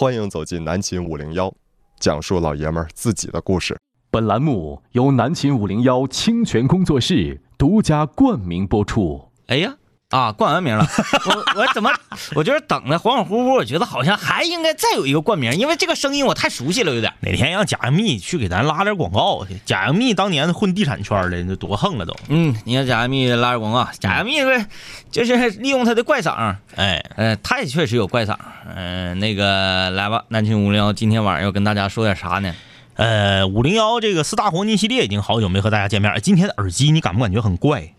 [0.00, 1.52] 欢迎走进南秦五零幺，
[1.98, 3.76] 讲述老爷们儿自己的故事。
[4.12, 9.20] 本栏目由南秦五零幺清泉工作室独家冠名播出。
[9.48, 9.74] 哎呀，
[10.10, 10.86] 啊，冠完名了，
[11.26, 11.90] 我我怎么，
[12.34, 17.12] 我就是等的恍恍惚惚，我觉得好像还应该再有一个冠名，因为这个声音我太熟悉了，有点。
[17.20, 19.60] 哪天让贾杨幂去给咱拉点广告去？
[19.66, 22.16] 贾杨幂当年混地产圈的，那多横了都。
[22.28, 24.66] 嗯，你看贾杨幂拉点广告，贾杨幂是
[25.10, 28.34] 就是利用她的怪嗓，哎，呃，她也确实有怪嗓。
[28.74, 32.54] 嗯、那个来吧，南秦五零幺今天晚上要跟大家说点啥呢？
[32.94, 36.18] 呃，五零幺这个四大黄金系列已经好久没和大家见面了。
[36.18, 37.92] 今天的耳机你感不感觉很怪？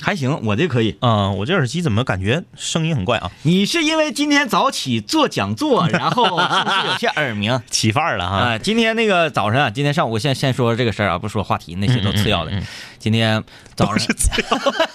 [0.00, 0.96] 还行，我这可以。
[1.00, 3.30] 嗯、我这耳机怎么感觉声音很怪啊？
[3.42, 7.60] 你是因为今天早起做讲座， 然后是不是有些耳鸣？
[7.70, 8.36] 起范儿了哈。
[8.36, 12.50] 啊，今天那个早晨啊，今天上午我先先说这个事儿啊，不说话题，那些都次要的。
[12.50, 12.66] 嗯嗯嗯
[12.98, 13.42] 今天
[13.74, 14.16] 早上，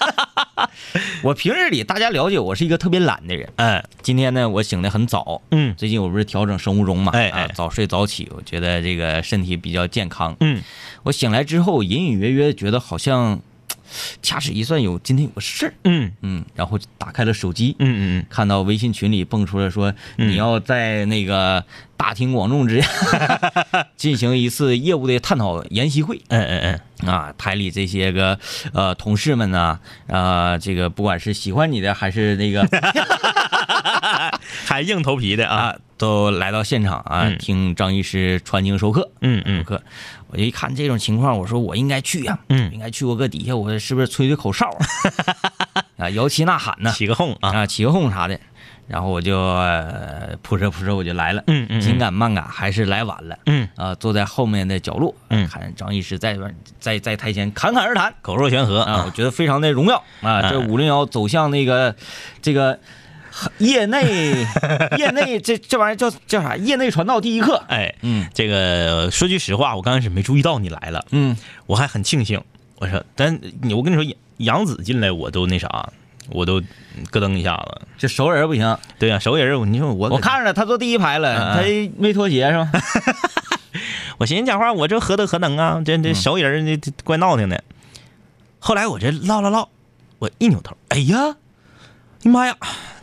[1.21, 3.47] 我平日里大家了解我是一个特别懒的人。
[3.57, 10.35] 哎，今天呢，我醒得很早，嗯最近我不是调整生物钟嘛，哎哎啊早睡早起，我觉得这个身体比较健康。
[10.39, 10.59] 嗯，
[11.03, 13.39] 我醒来之后，隐隐约约觉得好像，
[14.21, 16.11] 掐指一算有今天有个事儿，嗯。
[16.21, 20.29] 嗯，然后打开了手机，嗯嗯看到微信群里蹦出来说，嗯。
[20.29, 21.63] 你要在那个
[21.97, 22.89] 大庭广众之下
[23.97, 26.21] 进行一次业务的探讨研习会。
[26.27, 27.09] 嗯嗯嗯。
[27.09, 28.37] 啊，台里这些个
[28.73, 32.81] 呃同事们呢，啊、这个不管是喜欢你的还是那个嗯，
[34.69, 35.55] 还硬头皮的啊。
[35.55, 39.01] 啊，都来到现场啊，嗯听张医师传经授课。
[39.01, 39.81] 授嗯嗯课，
[40.27, 43.03] 我就一看这种情况，我说我应该去呀、嗯应该去。
[43.03, 45.83] 我搁底下，我是不是吹吹口哨啊？
[46.05, 46.91] 啊，摇旗呐喊呢？
[46.91, 47.49] 起个哄啊。
[47.49, 48.39] 啊，起个哄啥的，
[48.87, 56.37] 然后我就呃扑哧扑哧我就来了，嗯嗯嗯紧赶慢赶还是来晚了，嗯啊，坐在后面的角落，嗯看张医师在
[56.79, 59.11] 在在台前侃侃而谈口若悬河啊，我啊。
[59.13, 61.93] 觉得非常的荣耀啊，这嗯五零幺走向那个
[62.41, 62.79] 这个
[63.59, 64.45] 业内
[64.97, 66.55] 业内这这玩意儿叫叫啥？
[66.57, 72.41] 业内传道第一课，哎，嗯这个说句实话，我刚开始没注意到你来了，嗯，我还很庆幸。
[72.77, 74.03] 我说，但你我跟你说，
[74.37, 75.89] 杨杨紫进来我都那啥，
[76.29, 76.61] 我都
[77.11, 77.81] 咯噔一下子。
[77.97, 81.61] 这熟人不行，对呀、熟人儿，你说我我看着了，他坐第一排了，他
[81.97, 82.71] 没脱鞋是吧？
[84.17, 85.81] 我寻思讲话，我这何德何能啊？
[85.85, 87.63] 这嗯这熟人儿这怪闹腾的。
[88.59, 89.69] 后来我这唠唠唠，
[90.19, 91.35] 我一扭头，哎呀，
[92.21, 92.55] 你妈呀，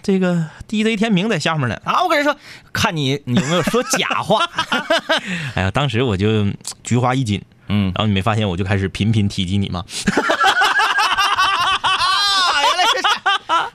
[0.02, 1.80] 这个 DJ 天明在下面呢。
[1.84, 2.36] 啊，我跟人说，
[2.72, 4.44] 看你你有没有说假话，
[5.54, 6.54] 哎呀，当时我就嗯
[6.84, 7.92] 菊花一紧，嗯。
[7.94, 9.84] 然后你没发现我就开始频频提及你吗？
[11.82, 12.92] 啊， 原来是。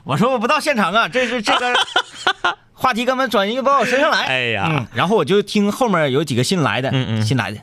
[0.04, 1.74] 我说我不到现场啊，这是这个
[2.72, 4.26] 话题根本转移不到我身上来。
[4.26, 7.58] 哎呀嗯，然后我就听后面有几个新来的，嗯嗯新来的，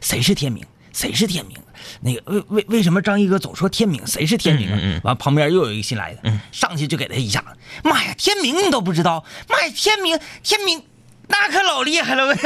[0.00, 0.64] 谁是天明？
[0.92, 1.56] 谁是天明？
[2.00, 4.06] 那个为为为什么张一哥总说天明？
[4.06, 4.74] 谁是天明啊？
[4.76, 7.46] 嗯嗯嗯完旁边又有一个新来的，嗯上去就给他一下子，
[7.88, 9.24] 妈呀，天明你都不知道？
[9.48, 10.82] 妈呀，天明天明
[11.28, 12.34] 那可老厉害了！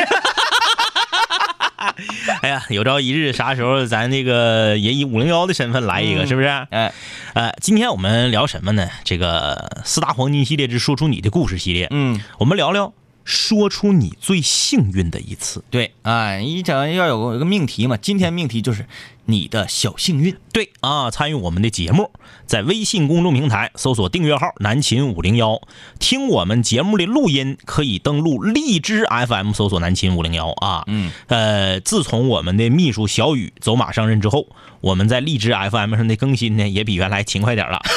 [2.43, 6.47] 哎呀，有朝一日啥时候咱这个也以五零幺的身份来一个，嗯是不是？
[6.49, 6.93] 哎，
[7.34, 8.89] 呃，今天我们聊什么呢？
[9.05, 12.93] 这个四大黄金系列之说出你的故事系列，嗯，我们聊聊
[13.25, 15.62] 说出你最幸运的一次。
[15.70, 18.86] 对，哎，一整要有个有个命题嘛，今天命题就是
[19.26, 20.36] 你的小幸运。
[20.53, 22.10] 对啊，参与我们的节目，
[22.47, 25.60] 在微信公众平台搜索订阅号“南秦五零幺”，
[26.00, 30.84] 听我们节目的录音可以登录荔枝 FM 搜索“南秦五零幺”啊。
[30.88, 34.48] 嗯，呃，自从我们的秘书小雨走马上任之后，
[34.80, 37.80] 我们在荔枝 FM 上的更新呢，也比原来勤快点了。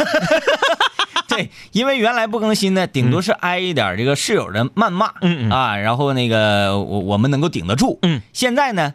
[1.35, 5.07] 对，因为原来不更新呢，顶多是挨一点这个室友的谩骂，
[5.49, 8.94] 啊，然后那个我我们能够顶得住，嗯，现在呢，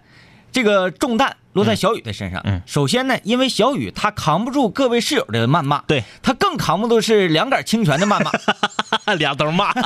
[0.53, 9.73] 这个重担落在小雨的身上，嗯首先呢，因为小雨他扛不住各位室友的谩骂，对他更扛不住是两杆清泉的谩骂，两兜骂。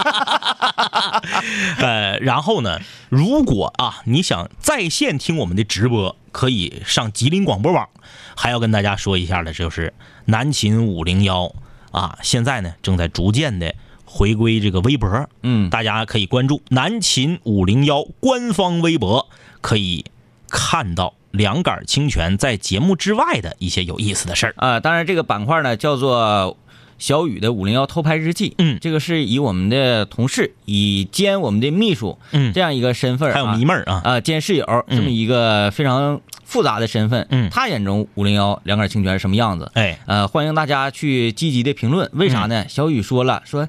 [1.78, 7.88] 呃，然后呢，如果啊你想在线听我们的直播，可以上吉林广播网。
[8.34, 9.92] 还要跟大家说一下的就是
[10.24, 11.54] 南秦五零幺
[11.92, 19.28] 啊，现在呢正在逐渐的回归这个微博，嗯，大家可以关注南秦五零幺官方微博，
[19.60, 20.04] 可以
[20.48, 24.54] 看到两杆清泉在节目之外的一些有意思的事儿。
[24.56, 26.58] 啊，当然这个板块呢叫做
[26.98, 28.78] 小雨的五零幺偷拍日记，嗯。
[28.80, 32.52] 这个是以我们的同事以兼我们的秘书，嗯。
[32.52, 36.20] 这样一个身份啊，还有迷妹儿啊，啊，兼室友这么一个非常
[36.52, 39.70] 复杂的身份，嗯他眼中五零幺两杆清泉是什么样子？
[39.74, 42.66] 哎，呃，欢迎大家去积极的评论，为啥呢？
[42.68, 43.66] 小雨说了，说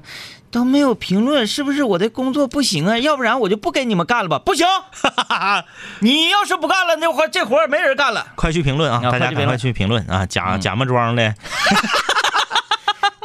[0.50, 2.98] 都没有评论，是不是我的工作不行啊？
[2.98, 4.38] 要不然我就不给你们干了吧？
[4.38, 4.66] 不行，
[6.00, 8.26] 你要是不干了，那活这活儿没人干了。
[8.34, 9.00] 快去评论啊！
[9.02, 10.26] 啊大家赶快快去评论啊！
[10.26, 11.34] 假假么装的，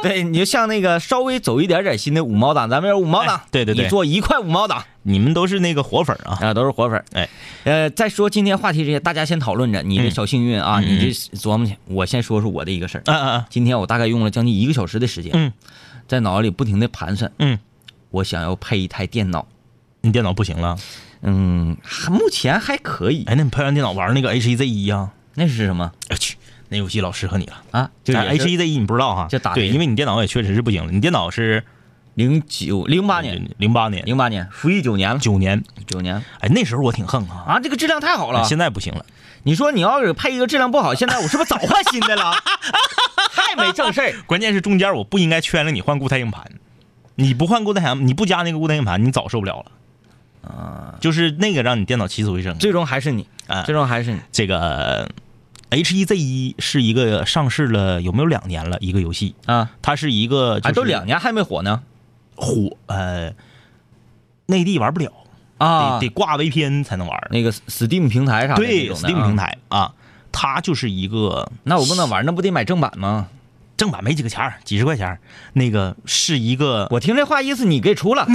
[0.02, 7.04] 对，你就像那个稍微走一点点心的五毛党，咱们有五毛党哎，对对对你做一块五毛党你们都是那个活粉啊，啊，都是活粉儿。
[7.12, 7.28] 哎，
[7.64, 11.76] 呃，再说今天话题这些，大家先讨论着你的嗯小幸运啊，嗯你这琢磨去。
[11.86, 13.02] 我先说说我的一个事儿。
[13.06, 15.52] 嗯嗯今天我大概用了将近一个小时的时间，嗯
[16.08, 17.58] 在脑子里不停的盘算，嗯，
[18.10, 19.46] 我想要配一台电脑。
[20.02, 20.78] 你电脑不行了？
[21.22, 23.24] 嗯，还目前还可以。
[23.26, 25.10] 哎，那你配完电脑玩那个 H 1 Z 一啊？
[25.34, 26.36] 那是什么我去，
[26.70, 27.62] 那游戏老适合你了。
[27.72, 27.90] 啊？
[28.02, 29.26] 就哎 H 1 Z 1你不知道哈？
[29.28, 30.90] 就打对因为你电脑也确实是不行了。
[30.90, 31.62] 你电脑是
[32.14, 38.44] 零九零八年，零八年、零八年服役九年了，九年，九年哎，那时候我挺横啊，啊，这个质量太好了。
[38.44, 39.04] 现在不行了。
[39.42, 42.32] 你说你要是配一个质量不好，现在我是不是早换新的了？
[43.32, 44.12] 太没正事儿。
[44.26, 46.44] 关键是中间我不应该圈了你换固态硬盘，
[47.14, 49.72] 你不换固态硬盘，你不加那个固态硬盘，你早受不了了。
[50.42, 52.56] 啊，就是那个让你电脑起死回生。
[52.58, 54.20] 最终还是你，啊最终还是你。
[54.32, 55.08] 这个
[55.70, 61.82] H 一 Z 一是一个上市了有没有两年了一个游戏，啊，它是一个啊，就是都两年还没火呢？
[62.34, 63.32] 火呃，
[64.46, 65.12] 内地玩不了，
[65.58, 65.98] 啊。
[65.98, 67.28] 得得挂 VPN 才能玩。
[67.30, 69.94] 那个 Steam 平台啥的对，Steam 平啊，台啊，
[70.32, 73.28] 它就是一个那我不能玩，那不得买正版吗？
[73.76, 75.18] 正版没几个钱儿几十块钱
[75.54, 78.26] 那个是一个我听这话意思你给出了。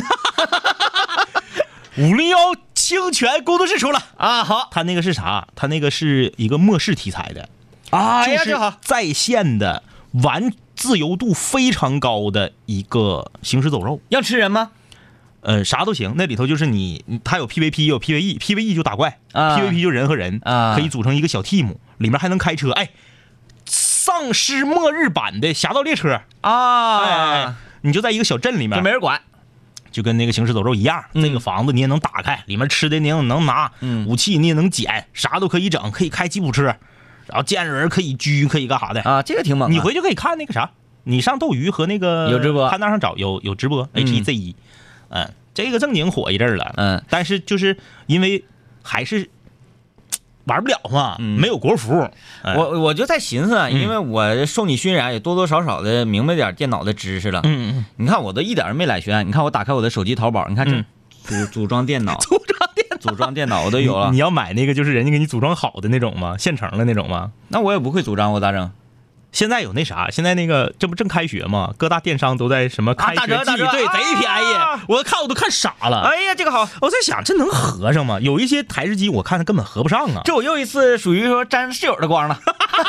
[1.97, 2.37] 五零幺
[2.85, 3.99] 清泉工作室出了。
[4.17, 5.47] 啊，好，他那个是啥？
[5.55, 7.49] 他那个是一个末世题材的，
[7.89, 9.81] 哎呀，就是在线的
[10.23, 13.99] 玩自由度非常高的一个行尸走肉。
[14.09, 14.69] 要吃人吗？
[15.41, 19.55] 呃，啥都行，那里头就是你，你它有 PVP，也有 PVE，PVE 就打怪、啊。
[19.55, 20.75] P v p 就人和人，啊。
[20.75, 22.89] 可以组成一个小 team，里面还能开车，哎，
[23.65, 29.21] 丧尸末日版的侠盗猎车，啊，你就在一个小镇里面，就没人管，
[29.95, 31.23] 就跟那个行尸走肉一样，嗯。
[31.23, 34.05] 这个房子你也能打开，里面吃的你也能拿，嗯。
[34.05, 39.01] 武器你也能捡，啥都可以整，可以开吉普车，然后见着人可以狙，可以干啥的。
[39.03, 39.71] 啊，这个挺猛啊。
[39.71, 40.69] 你回去可以看那个啥，
[41.05, 42.69] 你上斗鱼和那个有直播。
[42.69, 44.03] 看那上找有有直播嗯。
[44.03, 44.53] H E Z 一
[45.07, 47.77] 嗯，这个正经火一阵儿了，嗯，但是就是
[48.07, 48.43] 因为
[48.83, 49.29] 还是
[50.45, 51.39] 玩不了嘛，嗯。
[51.39, 52.07] 没有国服，
[52.43, 52.55] 哎。
[52.55, 57.41] 我我就在寻思因为我受你熏染，也多多少少的明白点电脑的知识了。
[57.43, 60.85] 嗯嗯，你看我都一点没懒学，你看我打开我的手机淘宝，你看这嗯。
[61.23, 62.97] 组 组装电脑，组装电脑。
[62.97, 64.07] 组装电脑我都有了。
[64.07, 66.35] 你，你要买那个就是人家给你组装好的那种吗？
[66.37, 67.31] 现成的那种吗？
[67.49, 68.71] 那我也不会组装，我咋整？
[69.35, 71.73] 现在有那啥，现在那个这不正开学吗？
[71.77, 74.81] 各大电商都在什么开学季，对，贼便宜啊。
[74.87, 76.03] 我看我都看傻了。
[76.03, 78.17] 哎呀，这个好，我在想，这能合上吗？
[78.21, 80.21] 有一些台式机我看它根本合不上啊。
[80.23, 82.39] 这我又一次属于说沾室友的光了。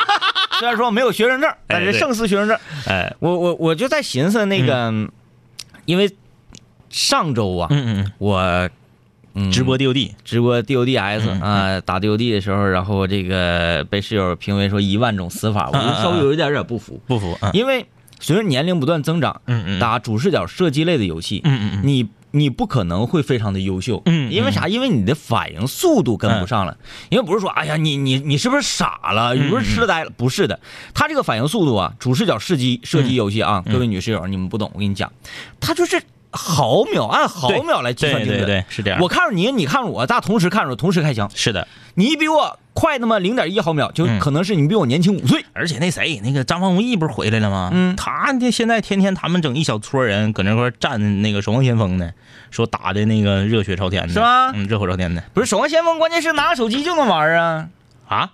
[0.60, 2.56] 虽然说没有学生证，但是对胜似学生证。
[2.86, 4.92] 哎，我我我就在寻思那个，
[5.84, 6.16] 因为
[6.88, 8.70] 上周啊，嗯嗯嗯，我嗯
[9.52, 17.50] 直播 DOD，直播 DODS 嗯啊，打 DOD 的时候，然后这个被室友评为说一万种死法，我就稍微有一点点不服，不服，嗯。
[17.52, 17.86] 因为
[18.18, 24.68] 随着年龄不断增长，嗯嗯，打主视角射击类的游戏，嗯嗯嗯，你你不可能会非常的优秀，嗯因为啥？
[24.68, 26.76] 因为你的反应速度跟不上了，
[27.10, 29.34] 因为不是说，哎呀，你你你是不是傻了？
[29.34, 30.10] 你不是痴呆了？
[30.16, 30.58] 不是的，
[30.94, 35.10] 他这个反应速度啊，主视角射击射击游戏啊，各位女室友你们不懂，我跟你讲，
[35.60, 36.02] 他就是
[36.36, 38.38] 毫秒按毫秒来计算精准。
[38.38, 39.00] 对对对，是这样。
[39.00, 41.30] 我看着你，你看着我，咱俩同时看着，同时开枪。
[41.34, 45.44] 是的，你比我快那么零点一毫秒，就嗯可能是你比我年轻五岁。
[45.52, 47.70] 而且那谁，那个张方无义不是回来了吗？
[47.72, 52.10] 嗯他这现在天天他们整一小撮人搁那块儿站那个守望先锋呢，
[52.50, 57.68] 说打的那个热血朝天的，是吗嗯，热火朝天的不是守望先锋，关键是拿个手机就能玩啊！
[58.08, 58.30] 啊。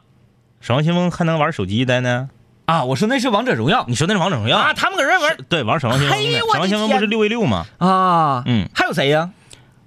[0.60, 2.28] 守望先锋还能玩手机的呢？
[2.64, 7.66] 啊，我说那是王者荣耀你说那是王者荣耀啊，他们搁这玩对，玩守望先锋守望先锋不是六 v 六吗？
[7.78, 8.42] 啊。
[8.46, 9.30] 嗯，还有谁呀、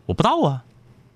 [0.05, 0.61] 我不知道啊，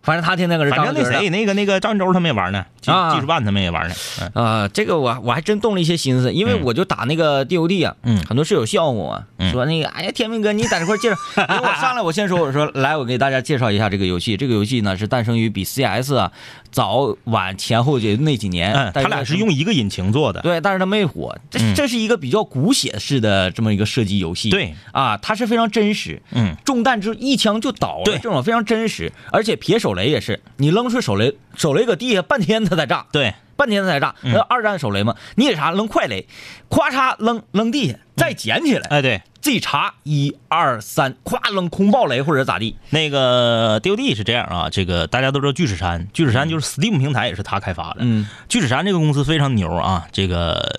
[0.01, 3.95] 反正他天天搁这反正那谁，那个那个张云洲他们也玩呢，技啊技术办他们也玩呢。
[4.21, 11.17] 嗯啊、这个我我还真动了一些心思，因为嗯我就打那个 DOD 啊，嗯很多室友笑话我，嗯说那个哎呀天明哥你在这块介绍，
[11.49, 16.31] 因为我上来我先说我说来我给大家介绍一下这个游戏，这个游戏呢是诞生于比 CS 啊
[16.71, 20.41] 早晚前后就那几年，嗯，他俩是用一个引擎做的。
[20.41, 21.73] 对，但是它没火，这嗯。
[21.75, 24.73] 这是一个比较骨血式的这么一个射击游戏，对。
[24.91, 28.15] 啊，它是非常真实，嗯，中弹之后一枪就倒了，对。
[28.15, 34.33] 这种非常真实，而且撇手雷也是，你扔出手雷，手雷搁地下半天它才炸，对，半天它才炸，嗯。
[34.33, 36.27] 那二战手雷嘛，你得啥扔快雷，
[36.69, 47.97] 咵嚓扔扔地下，再捡起来，哎对，自己查一二三，咵扔空爆雷或者咋地，那个 DOD 是这样啊，这个大家都知道巨齿山，巨齿山就是 Steam 平台也是他开发的。
[47.99, 50.73] 嗯巨齿山这个公司非常牛啊，这个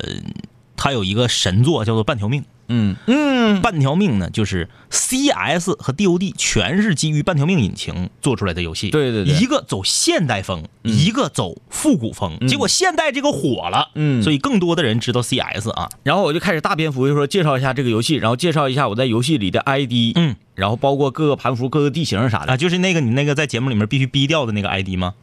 [0.81, 2.43] 它有一个神作叫做半条命。
[2.73, 8.91] 嗯嗯，半条命呢，就是 CS 和 DOD 全是基于半条命引擎做出来的游戏。
[8.91, 12.39] 对对对一个走现代风，一个走复古风。
[12.47, 15.91] 结果现代这个火了，嗯所以更多的人知道 CS 啊。
[16.05, 25.15] 然后我就开始大篇幅就说介绍一下这个游戏，然后介绍一下我在游戏里的 ID，嗯，然后包括各个盘符、各个地形啥的啊，就是那个你那个在节目里面必须逼掉的那个 ID 吗？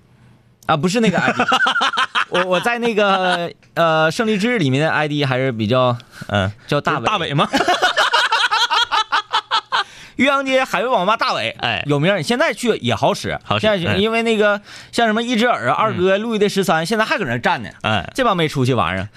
[0.66, 1.38] 啊，不是那个 ID，
[2.30, 7.48] 我我在那个呃胜利之日里面的 ID 还是比较嗯，叫大伟大伟吗？
[10.18, 14.60] 岳阳街海味网吧大伟，哎有名，你现在去也好使，好使现在去哎因为那个
[14.92, 19.10] 像什么一只耳啊、二哥、路易的十三，现在还搁那站呢，哎，这帮没出息玩意儿。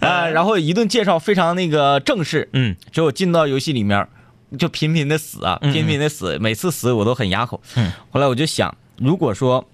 [0.00, 4.08] 啊， 然后一顿介绍非常那个正式，嗯结果进到游戏里面，
[4.58, 7.60] 就频频的死啊，嗯频频的死，每次死我都很哑口。
[7.76, 9.66] 嗯，后来我就想，如果说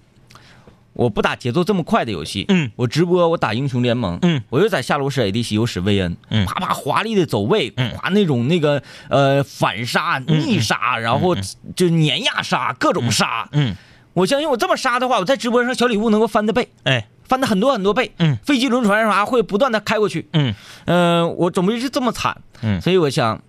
[0.93, 2.69] 我不打节奏这么快的游戏，嗯。
[2.75, 6.45] 我直播我打英雄联盟，嗯，我又在下路使 ADC 又使薇恩，嗯。
[6.45, 7.97] 啪啪华丽的走位，嗯。
[7.97, 11.35] 哗那种那个呃反杀、逆杀，然后
[11.75, 13.47] 就碾压杀，各种杀。
[13.53, 13.75] 嗯，
[14.13, 18.11] 我相信我这么杀的话，我在直播上小礼物能够翻的倍，哎，翻的很多很多倍。
[18.17, 20.27] 嗯，飞机、轮船啥会不断的开过去。
[20.33, 20.53] 嗯。
[20.85, 22.41] 嗯、我总不是这么惨。
[22.61, 22.81] 嗯。
[22.81, 23.41] 所以我想，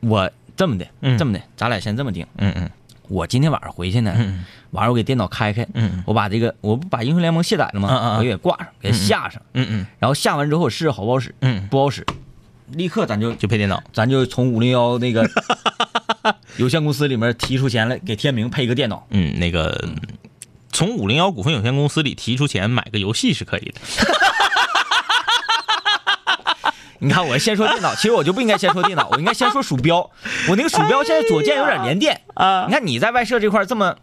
[0.00, 1.16] 我这么的，嗯。
[1.16, 2.26] 这么的，咱俩先这么定。
[2.38, 2.68] 嗯嗯
[3.08, 8.16] 我今天晚上回去呢，嗯晚上我给电脑开开，嗯我把这个我不把英雄联盟卸载了吗？
[8.18, 12.04] 我给挂上，给它下上，嗯嗯然后下完之后我试试好不好使，嗯，不好使，
[12.72, 13.82] 立刻咱就就配电脑。
[13.92, 15.28] 咱就从五零幺那个
[16.56, 19.06] 有限公司里面提出钱来，给天明配一个电脑。
[19.10, 19.88] 嗯，那个
[20.72, 23.80] 从五零幺股份有限公司里提出钱买个游戏是可以的。
[27.04, 29.98] 你看，我先说电脑，其实我就不应该先说电脑，我应该先说鼠标。
[30.48, 33.94] 我那个鼠标现在左键有点连电啊你看你在外设这块这么、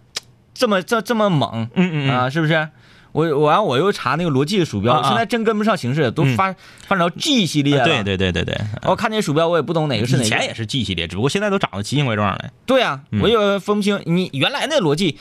[0.53, 2.69] 这么、这这么猛，嗯嗯嗯啊，是不是？
[3.13, 6.53] 我我完我又查那个罗技的鼠标，啊啊现在真跟不上形势，都发、
[6.87, 7.83] 发展到 G 系列了。
[7.83, 10.25] 对，对对对对，我看那鼠标我也不懂哪个是哪个。
[10.25, 12.51] 以前也是 G 系列，只不过现在都长得奇形怪状的。
[12.65, 15.17] 对啊，我也分不清你原来那逻辑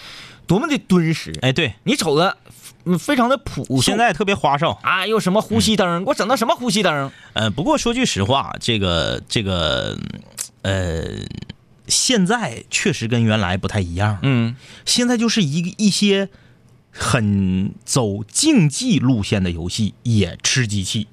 [0.47, 2.37] 多么的敦实，哎，对，你瞅着
[2.91, 3.83] 嗯非常的朴素。
[3.83, 4.79] 现在特别花哨。
[4.83, 7.11] 啊，又什么呼吸灯，给我整到什么呼吸灯？
[7.33, 9.97] 呃，不过说句实话，这个这个，
[10.63, 11.05] 呃，
[11.87, 14.19] 现在确实跟原来不太一样。
[14.23, 16.29] 嗯现在就是一一些
[16.91, 21.07] 很走竞技路线的游戏也吃机器，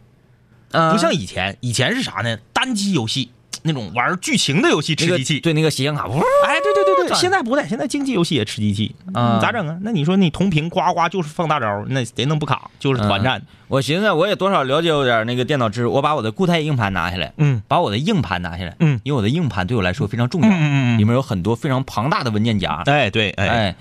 [0.72, 2.38] 啊，不像以前，以前是啥呢？
[2.52, 3.30] 单机游戏
[3.68, 5.40] 那种玩剧情的游戏吃机器。
[5.40, 9.78] 对那个斜阳卡，呜哎，对对对对，现在不带，现在竞技游戏也吃机器，啊咋整啊？
[9.82, 12.72] 那你说你同屏呱呱就是放大招，那谁能不卡？
[12.80, 23.76] 就是团战，我寻思我也多少了解有点那个电脑知识，我把我的固态硬盘拿下来，嗯把我的硬盘拿下来，嗯因为我的硬盘对我来说非常重要，嗯嗯里面有很多非常庞大的文件夹，哎对哎，哎，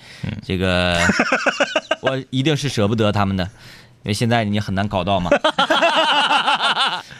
[0.44, 0.98] 这个
[2.02, 3.44] 我一定是舍不得他们的，
[4.02, 5.30] 因为现在你很难搞到嘛。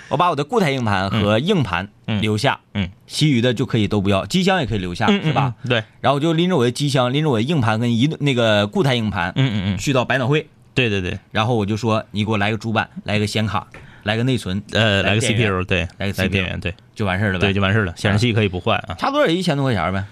[0.09, 2.21] 我把我的固态硬盘和硬盘嗯。
[2.21, 5.55] 留下，嗯，其余的就可以都不要，机箱也可以留下，嗯是吧？？
[5.65, 13.67] 嗯对，然后我就拎着我的机箱，拎着我的硬盘跟移动那个固态硬盘，嗯嗯嗯，去到百脑汇，对对对，然后我就说你给我来个主板，来个显卡，
[14.05, 16.75] 来个内存，呃，来个 CPU，对，来个 CPU 电源，对。
[16.95, 17.49] 就完事儿了呗。
[17.49, 20.05] 对，就完事儿了，显示器可以不换啊，差不多也一千多块钱呗。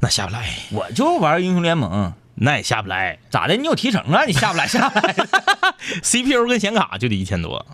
[0.00, 3.18] 那下不来，我就玩英雄联盟，那也下不来。
[3.30, 3.56] 咋的？
[3.56, 4.24] 你有提成啊？
[4.26, 5.14] 你下不来下不来，，
[6.02, 7.64] CPU 跟显卡就得一千多，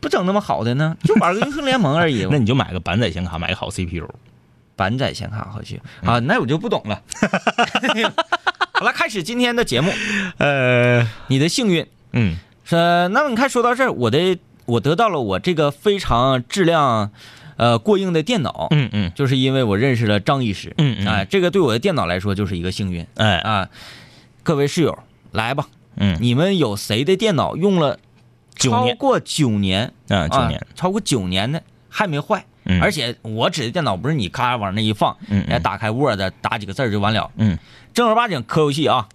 [0.00, 0.96] 不整那么好的呢？
[1.04, 2.26] 就玩个英雄联盟而已。
[2.30, 4.06] 那你就买个板载显卡，买个好 CPU，
[4.76, 7.02] 板载显卡好去啊，那我就不懂了。
[8.72, 9.92] 好了，开始今天的节目。
[10.38, 12.76] 呃，你的幸运嗯是，
[13.08, 17.10] 那么你看说到这儿，我的我得到了我这个非常质量
[17.56, 20.74] 呃过硬的电脑，嗯嗯，就是因为我认识了张医师。
[20.78, 23.68] 嗯嗯哎，这个对我的电脑来说就是一个幸运哎，啊。
[24.42, 24.98] 各位室友，
[25.32, 27.98] 来吧，嗯，你们有谁的电脑用了
[28.56, 29.92] 超过九年？
[30.08, 32.44] 嗯，九啊年，超过九年的还没坏。
[32.66, 37.58] 嗯而且我指的电脑不是你咔往那一放，嗯嗯哎，打开 Word 打几个字儿就完了，嗯，
[37.92, 39.06] 正儿八经磕游戏啊，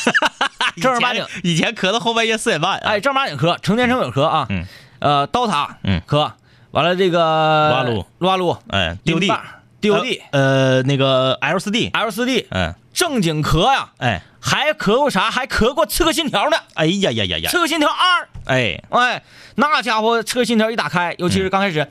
[0.80, 4.64] 正儿八经，以前磕到后半夜四点半，哎，，正儿八经磕，成天成宿磕啊，嗯，
[5.00, 6.32] 呃，刀塔，嗯磕，
[6.70, 9.59] 完了这个撸啊撸撸啊撸哎，DOD。
[9.80, 15.30] ，DOD，呃，那个 L 四 D，L 四 D，嗯，正经咳呀，哎，还咳过啥？
[15.30, 18.24] 还咳过《刺客信条》呢，哎呀呀呀《呀刺，客信条二》。
[18.46, 19.22] 哎，哎，
[19.56, 21.86] 那家伙《刺客信条》一打开，尤其是刚开始，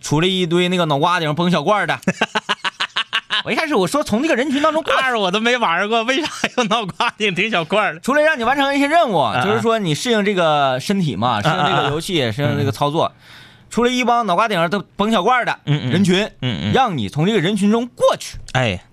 [0.00, 1.98] 出来一堆那个脑瓜顶崩小罐的。
[3.44, 8.00] 我一开始我说从那个人群当中过二我都没玩过，为啥有脑瓜顶顶小罐儿的？
[8.00, 13.10] 除了让你完成一些任务，啊就是说你适应这个身体嘛，适应这个游戏，适应这个操作。
[13.72, 18.36] 出来一帮脑瓜顶上都绷小罐的嗯嗯人群，嗯嗯让你从这个人群中过去。
[18.52, 18.84] 哎，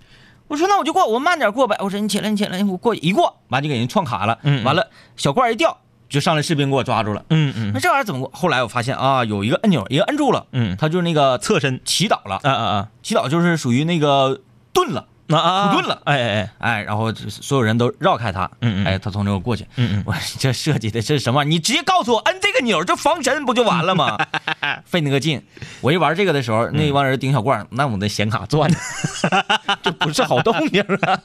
[0.47, 1.75] 我说那我就过，我慢点过呗。
[1.81, 4.39] 我说你起来，你起来，我过一过，完就给人撞卡了。
[4.43, 7.25] 嗯嗯完了，小罐一掉，就上来士兵给我抓住了。
[7.29, 8.31] 嗯嗯那这玩意儿怎么过？
[8.33, 14.39] 后来我发现啊，有一个按钮，一个摁住了，嗯他就是那个侧身，祈祷了，啊啊祈祷就是属于那个
[14.71, 16.01] 顿了，啊啊啊，苦顿了。
[16.05, 20.03] 哎哎哎，哎，然后所有人都绕开他，嗯嗯哎，他从这个过去，嗯嗯。
[20.05, 21.43] 我这设计的这是什么？
[21.43, 24.17] 你直接告诉我摁这个钮就防身不就完了吗？
[24.85, 25.41] 费那个劲。
[25.81, 28.77] 我一玩这个的时候，那帮人顶小罐，那我的显卡转的，
[29.83, 31.19] 这不是好动静啊。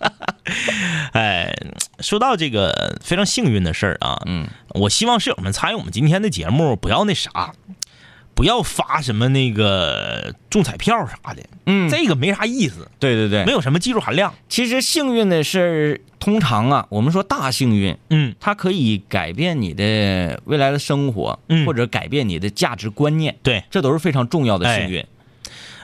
[1.12, 1.52] 哎，
[2.00, 7.52] 说到这个非常幸运的事儿啊，嗯，我希望室友们参与我们今天的节目，不要那啥，
[8.35, 11.88] 不要发什么那个中彩票啥的，嗯。
[11.88, 13.45] 这个没啥意思，对对对。
[13.45, 14.35] 没有什么技术含量。
[14.49, 18.35] 其实幸运的事儿，通常啊，我们说大幸运，嗯。
[18.41, 21.64] 它可以改变你的未来的生活，嗯。
[21.64, 25.07] 或者改变你的价值观念，对，这都是非常重要的幸运。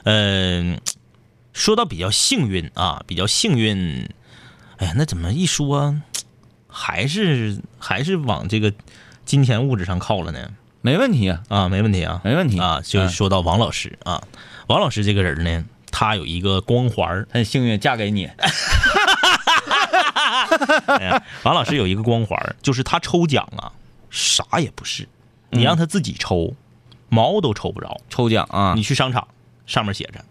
[0.05, 0.81] 嗯、
[1.53, 4.09] 说到比较幸运啊，比较幸运，
[4.79, 6.01] 哎呀，那怎么一说，
[6.67, 8.73] 还是还是往这个
[9.27, 10.51] 金钱物质上靠了呢？
[10.83, 12.59] 没问题啊，啊，没问题啊，没问题。
[12.59, 14.23] 啊，就说到王老师啊，
[14.69, 17.29] 王老师这个人呢，他有一个光环儿。
[17.31, 18.31] 很幸运嫁给你。
[20.87, 23.73] 哎呀王老师有一个光环儿，就是他抽奖啊，
[24.11, 25.07] 啥也不是，
[25.51, 26.55] 你让他自己抽，
[27.09, 28.01] 毛都抽不着。
[28.09, 28.73] 抽奖啊。
[28.75, 29.29] 你去商场，
[29.67, 30.25] 上面写着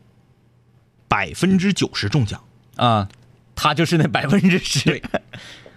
[1.08, 2.42] 百分之九十中奖，
[2.76, 3.08] 啊，
[3.56, 5.02] 他就是那 百分之十。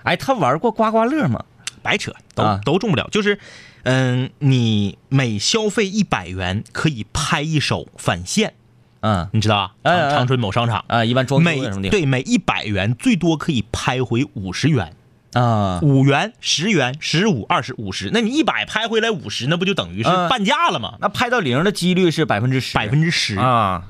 [0.02, 1.44] 哎，他玩过刮刮乐吗？
[1.82, 2.60] 白扯，都、啊。
[2.64, 3.08] 都中不了。
[3.10, 3.38] 就是，
[3.84, 8.54] 嗯，你每消费一百元可以拍一手返现，
[9.00, 9.74] 嗯你知道吧？
[9.82, 10.84] 哎哎长长春某商场。
[10.86, 11.90] 啊，一般装修什么地方？
[11.90, 14.94] 对每一百元最多可以拍回五十元，
[15.32, 20.98] 啊，五元、十元、十五、二十、五十，那你一百拍回来五十，那不就等于是嗯半价了吗？
[21.00, 23.36] 那拍到零的几率是百分之十，百分之十。
[23.36, 23.88] 啊，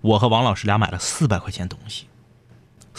[0.00, 2.06] 我和王老师俩买了四百块钱东西，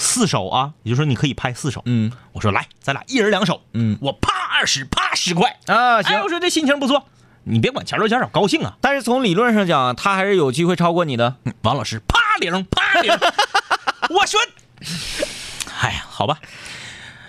[0.02, 1.84] 四手啊，也就是说你可以拍四手。
[1.86, 5.60] 嗯我说来，咱俩一人两手，嗯我啪二十，啪十块。
[5.68, 6.30] 啊，哎，行我。
[6.30, 7.06] 说这心情不错，
[7.44, 8.78] 你别管钱多钱少，高兴啊。
[8.80, 11.36] 但是从理论上讲，他还是有机会超过你的。
[11.64, 13.12] 王老师啪零啪零，
[14.10, 14.40] 我说，
[15.82, 16.40] 哎呀，好吧，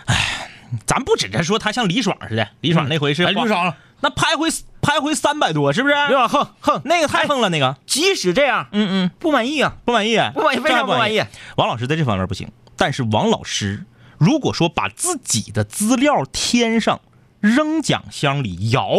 [0.07, 0.49] 哎，
[0.87, 4.49] 咱不指着说他像李爽似的，李爽那回是花哎李爽，那拍回
[4.90, 5.94] 拍回三百多，是不是？
[5.94, 6.82] 有点横横。
[6.85, 11.23] 那个太横了，那个，即使这样，嗯嗯，不满意啊，不满意，不满意，非常不满意。。
[11.56, 13.85] 王老师在这方面不行，但是王老师
[14.18, 17.00] 如果说把自己的资料添上，
[17.38, 18.91] 扔奖箱里摇，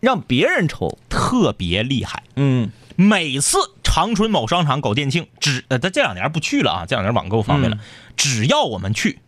[0.00, 2.22] 让别人抽，特别厉害。
[2.36, 7.80] 嗯每次长春某商场搞店庆，只呃，他这两年不去了啊，这两年网购方便了，嗯
[8.14, 9.20] 只要我们去，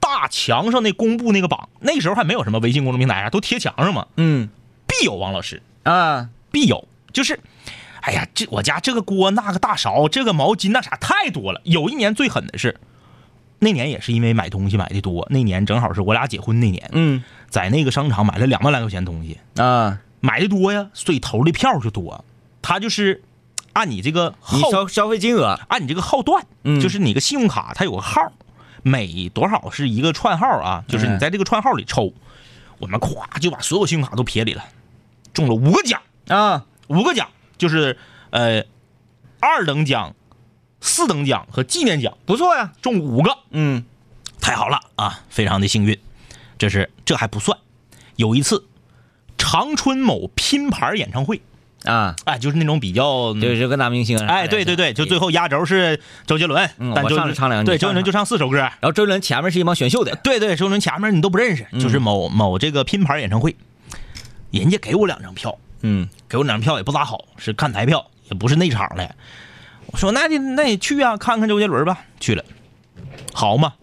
[0.00, 4.50] 大墙上那公布那个榜，那时候还没有什么微信公众平台啊，都贴墙上嘛，嗯
[4.90, 7.38] 必有王老师，啊，必有，就是，
[8.02, 11.60] 哎呀，这我家这个锅那个大勺，这个毛巾那啥太多了。
[11.64, 12.78] 有一年最狠的是，
[13.60, 17.22] 那年也是因为买东西买的多，那年正好是我俩结婚那年，嗯。
[17.48, 22.24] 在那个商场买了两万来块钱东西，啊，买的多呀，所以投的票就多。
[22.62, 23.22] 他就是
[23.72, 26.80] 按你这个号，消消费金额，按你这个号段，嗯。
[26.80, 28.32] 就是你个信用卡它有个号，
[28.84, 32.12] 每多少是一个串号啊，就是你在这个串号里抽，
[32.78, 34.64] 我们咵就把所有信用卡都撇里了，
[35.32, 36.00] 中了五个奖。
[36.28, 37.98] 啊，五个奖，就是
[38.30, 38.64] 呃
[39.40, 40.14] 二等奖、
[40.80, 42.72] 四等奖和纪念奖，不错呀。
[42.80, 43.84] 中五个，嗯
[44.40, 45.98] 太好了啊，非常的幸运。
[46.58, 47.58] 这是这还不算，
[48.16, 48.66] 有一次
[49.38, 51.40] 长春某拼盘演唱会，
[51.84, 54.18] 啊，哎，就是那种比较，就是跟大明星。
[54.26, 55.18] 哎，对对对，就最。
[55.18, 63.56] 后压轴是周杰伦，嗯但周杰伦唱两句对，周杰伦就唱四首歌，然后周杰伦前面是一帮选秀的，对对，周杰伦前面你都不认识，就是某某这个拼盘演唱会，
[64.58, 69.14] 人家给我两张票，嗯给我两张票也不咋好，是看台票，也不是内场的。
[69.86, 72.04] 我说那就那你去啊，看看周杰伦吧。
[72.18, 72.44] 去了，
[73.32, 73.74] 好嘛。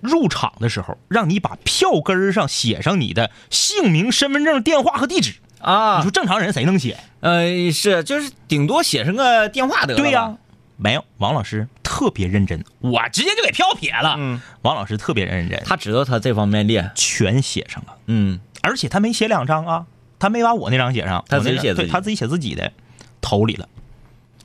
[0.00, 5.34] 入场的时候，让你把票根上写上你的姓名、身份证、电话和地址。
[5.60, 6.96] 啊你说正常人谁能写？
[7.20, 9.98] 呃，是就是顶多写上个电话得了。
[9.98, 10.36] 对呀、
[10.76, 11.04] 没有。
[11.16, 14.14] 王老师特别认真，我直接就给票撇了。
[14.18, 16.92] 嗯，王老师特别认真，他知道他这方面厉害。
[16.94, 17.96] 全写上了。
[18.06, 19.86] 嗯而且他没写两张啊，
[20.18, 22.72] 他没把我那张写上，他自己写自己对他自己写自己的，
[23.20, 23.68] 投里了。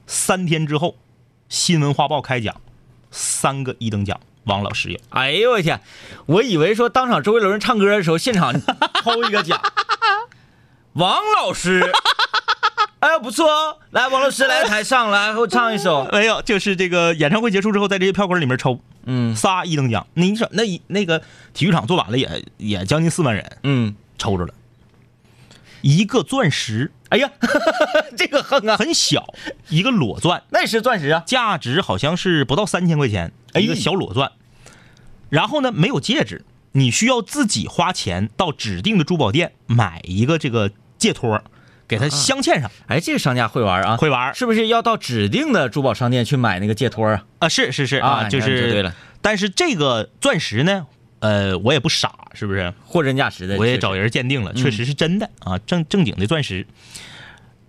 [0.06, 0.96] 三天之后，
[1.50, 2.56] 新闻画报开奖，
[3.10, 5.00] 三个一等奖，王老师有。
[5.10, 5.82] 哎呦我天，
[6.28, 8.54] 我以为说当场周杰伦唱歌的时候，现场
[9.04, 9.60] 抽一个奖，
[10.94, 11.82] 王老师，
[13.00, 16.08] 哎呦不错哦，来王老师来台上来，给我唱一首。
[16.12, 20.06] 没有，就是这个演唱会结束之后，在这些票根里面抽，嗯仨一等奖。
[20.16, 21.22] 你说那一那个
[21.54, 24.54] 体育场坐满了也也将近四万人嗯，抽着了，
[25.82, 27.32] 一个钻石哎呀，
[28.16, 29.34] 这个横啊，很小，
[29.70, 31.24] 一个裸钻，那是钻石啊。
[31.26, 34.32] 价值好像是不到三千块钱，哎一个小裸钻。
[35.30, 41.42] 然后呢，没有戒指，你需要自己花钱到指定的珠宝店买一个这个戒托，
[41.88, 42.70] 给它镶嵌上。
[42.86, 47.26] 哎，这个商家会玩啊，会玩是不是要到指定的珠宝商店去买那个戒托啊？
[47.40, 48.94] 啊，是是是啊就是对了。
[49.24, 50.86] 但是这个钻石呢，
[51.22, 52.74] 呃，我也不傻，是不是？
[52.86, 56.68] 货真价实的，我也找人鉴定了，嗯确实是真的啊，正正经的钻石，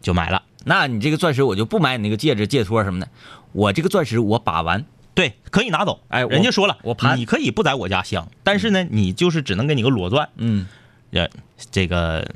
[0.00, 0.42] 就买了。
[0.64, 3.08] 那你这个钻石我就不买你那个戒指、戒托什么的，
[3.52, 4.84] 我这个钻石我把玩，
[5.14, 6.00] 对，可以拿走。
[6.08, 10.66] 哎人家说了，我盘你可以不在我家镶，但是呢，你就是只能给你个裸钻，嗯
[11.10, 11.28] 呃，
[11.70, 12.26] 这个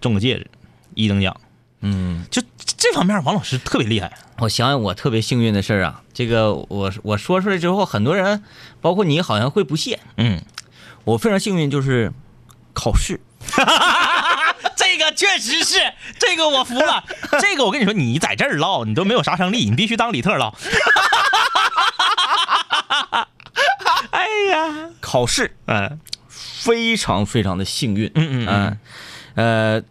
[0.00, 0.46] 中个戒指，
[0.94, 1.36] 一等奖。
[1.80, 2.24] 嗯。
[2.30, 2.40] 就
[2.78, 4.12] 这方面，王老师特别厉害。
[4.38, 8.44] 我想想，我特别幸运的事儿啊，这个我我说出来之后，很多人，
[8.80, 9.98] 包括你，好像会不屑。
[10.16, 10.40] 嗯，
[11.04, 12.12] 我非常幸运，就是
[12.72, 13.20] 考试，
[14.76, 17.02] 这个确实是，这个我服了。
[17.42, 20.54] 这个我跟你说，你在这儿唠，你都没有杀伤力，你必须当李特唠。
[24.10, 28.10] 哎呀，考试嗯非常非常的幸运。
[28.14, 28.78] 嗯嗯嗯
[29.34, 29.82] 呃，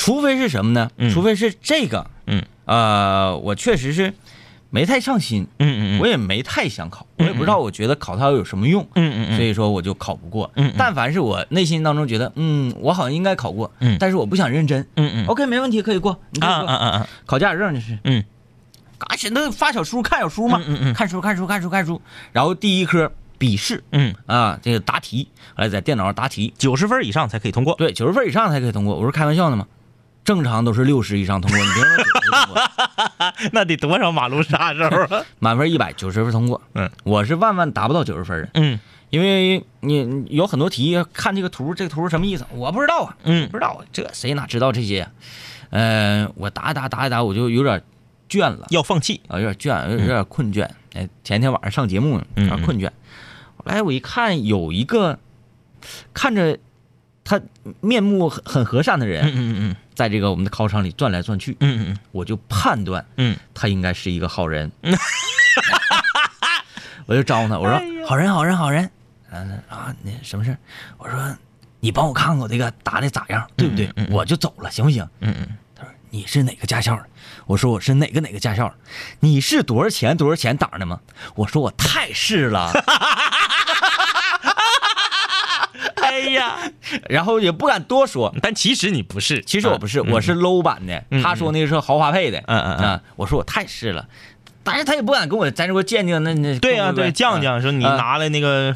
[0.00, 0.90] 除非是什么呢？
[0.96, 4.14] 嗯除非是这个，嗯呃，我确实是
[4.70, 10.50] 没太上心，嗯嗯我也没太想考，我也不知道，我觉得考它有什么用，嗯嗯所以说我就考不过。
[10.54, 14.80] 嗯嗯但凡是我内心当中觉得，嗯，我好像应该考过，嗯但是我不想认真。
[14.96, 16.18] 嗯嗯 OK，没问题，可以过。
[16.30, 16.68] 你可以啊过。
[16.70, 18.24] 啊啊啊，考驾驶证就是，嗯
[18.96, 22.00] 嘎现在发小书看小书嘛，嗯嗯嗯看书看书看书看书，
[22.32, 27.74] 然后第一科笔试嗯，啊，这个答题，后来在电脑上答题，九十分以上才可以通过。
[27.74, 28.94] 对，九十分以上才可以通过。
[28.96, 29.66] 我说开玩笑呢吗？
[30.24, 32.62] 正常都是六十以上通过，你别说九十过，
[33.52, 35.24] 那得多少马路杀手啊？
[35.40, 36.60] 满分一百，九十分通过。
[36.74, 38.78] 嗯，我是万万达不到九十分的，嗯
[39.10, 42.46] 因为你你有很多题看这个图，这个图是什么意思？
[42.52, 45.10] 我不知道啊，嗯不知道，这谁哪知道这些呀、
[45.70, 47.82] 呃，我答一答答一答，我就有点
[48.28, 49.20] 倦了要放弃。
[49.26, 50.68] 啊，有点倦，有点困倦。
[50.94, 52.86] 哎，前天晚上上节目呢，有点困倦。
[53.56, 55.18] 后来我一看，有一个
[56.14, 56.56] 看着
[57.30, 57.40] 他
[57.80, 64.68] 面目很很和善的人，嗯嗯嗯在这个我们的考场里转来转去，嗯嗯我就判断嗯他应该是一个好人。
[67.06, 68.90] 我就招呼他，我说：“好人，好人，好人。”
[69.30, 70.58] 嗯啊，那什么事儿？
[70.98, 71.36] 我说
[71.78, 73.86] ：“你帮我看看我这个答的咋样，对不对？
[73.94, 77.06] 嗯嗯嗯我就走了，行不行？”嗯嗯他说：“你是哪个驾校的？”
[77.46, 78.74] 我说：“我是哪个哪个驾校的。”
[79.20, 80.98] 你是多少钱多少钱档的吗？
[81.36, 82.72] 我说：“我太是了。
[86.26, 86.56] 哎呀，
[87.08, 88.34] 然后也不敢多说。
[88.42, 91.02] 但其实你不是，其实我不是，嗯我是 low 版的。
[91.10, 92.38] 嗯他说那个是豪华配的。
[92.46, 94.06] 嗯嗯嗯啊，我说我太是了，
[94.62, 98.74] 但是他也不敢跟我在这块鉴定，那那对呀、不对，犟犟说你啊拿来那个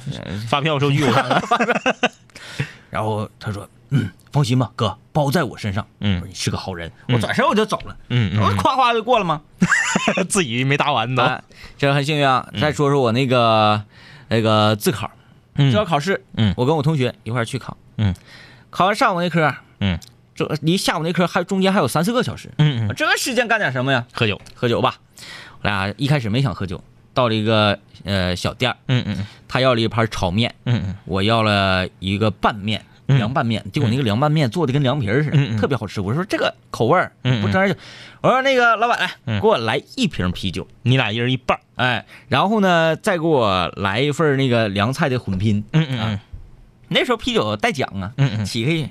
[0.48, 1.42] 发票收据我看看。
[2.90, 6.92] 然后他说：“嗯，放心吧，哥，包在我身上。”嗯我说你是个好人。
[7.09, 9.42] 我转身我就走了，嗯嗯我夸夸就过了吗？
[10.16, 11.22] 嗯， 自己没答完呢。
[11.24, 11.42] 啊，
[11.76, 12.48] 这个很幸运啊。
[12.61, 13.83] 再说说我那个
[14.28, 15.11] 那个自考，
[15.56, 15.70] 嗯。
[15.70, 16.54] 自考考试，嗯。
[16.56, 18.14] 我跟我同学一块儿去考，嗯，
[18.70, 19.98] 考完上午那科，嗯。
[20.34, 24.04] 这离下午那科还中间还有三四个小时，嗯嗯，这个时间干点什么呀？
[24.12, 24.40] 喝酒。
[24.54, 24.96] 喝酒吧。
[25.62, 26.82] 我俩一开始没想喝酒，
[27.14, 28.76] 到了一个呃小店儿。
[28.88, 30.96] 嗯嗯他要了一盘炒面，嗯嗯。
[31.04, 36.00] 我要了一个拌面，嗯凉拌面，结果那个凉拌面做的跟凉皮儿似的，特别好吃。
[36.00, 37.12] 我说这个口味儿
[37.42, 37.68] 不沾
[38.22, 41.60] 我说那个老板来嗯给我来一瓶啤酒，你俩一人一半儿。
[41.76, 45.62] 哎，然后呢再给我来一份那个凉菜的混拼。
[45.72, 46.20] 嗯嗯嗯
[46.88, 48.88] 那时候啤酒带奖啊，嗯嗯起个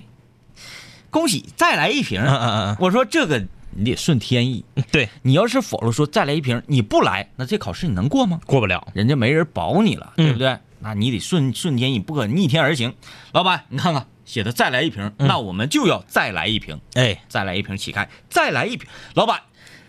[1.09, 2.21] 恭喜再来一瓶。
[2.21, 8.39] 嗯嗯我说这个你得顺天意，嗯，对，你要是否了说再来一瓶，你不来，那这考试你能过吗？
[8.45, 8.87] 过不了。
[8.93, 10.57] 人家没人保你了，嗯对不对？
[10.83, 12.93] 那你得顺顺天意，不可逆天而行。
[13.31, 18.87] 老板，你看看写的再来一瓶，那我们就要再来一瓶，哎，再来一瓶起开，再来一瓶。
[19.15, 19.41] 老板，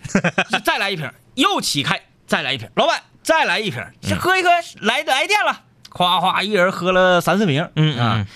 [0.64, 2.70] 再来一瓶，又起开，再来一瓶。
[2.76, 4.48] 老板，再来一瓶，这喝一喝
[4.80, 8.26] 来来电了，夸夸一人喝了三四瓶，嗯啊嗯。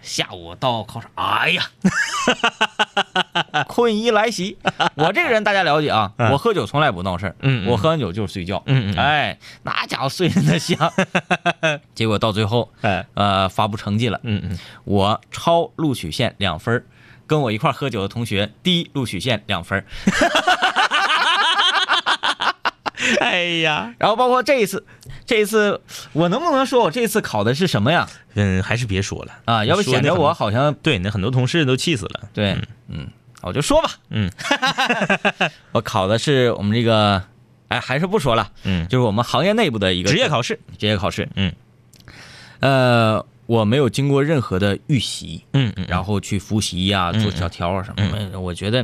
[0.00, 1.62] 下午到考场，哎呀，
[3.68, 4.56] 困意来袭。
[4.96, 6.30] 我这个人大家了解啊，嗯。
[6.32, 7.68] 我喝酒从来不闹事儿，嗯嗯。
[7.70, 10.92] 我喝完酒就是睡觉，嗯哎，那家伙睡得那香。
[11.94, 14.58] 结果到最后，哎，呃，发布成绩了，嗯嗯。
[14.84, 16.84] 我超录取线两分
[17.26, 19.84] 跟我一块喝酒的同学低录取线两分儿。
[23.20, 24.84] 哎呀，然后包括这一次，
[25.28, 25.80] 这一次
[26.14, 28.08] 我能不能说我这次考的是什么呀？
[28.34, 29.32] 嗯，还是别说了。
[29.44, 32.22] 啊，要不显得我好像对那很多同事都气死了。
[32.32, 32.56] 对，
[32.88, 33.06] 嗯，
[33.42, 34.32] 我就说吧，嗯。
[35.72, 37.22] 我考的是我们这个，
[37.68, 40.58] 哎，还是不说了，嗯，就是我们行业内部的一个职业考试。
[40.78, 41.52] 职业考试，嗯，
[42.60, 48.82] 呃，我没有经过任何的预习，嗯嗯，然后去复习呀、嗯做小条啊什么的，我觉得，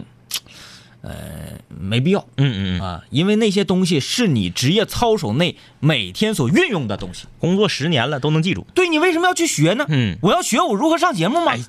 [1.04, 7.26] 呃，没必要嗯嗯嗯，啊，因为那些东西是你职业操守内每天所运用的东西。
[7.38, 9.84] 工作十年了都能记住，对你为什么要去学呢？
[9.88, 11.52] 嗯我要学我如何上节目吗？
[11.52, 11.60] 哎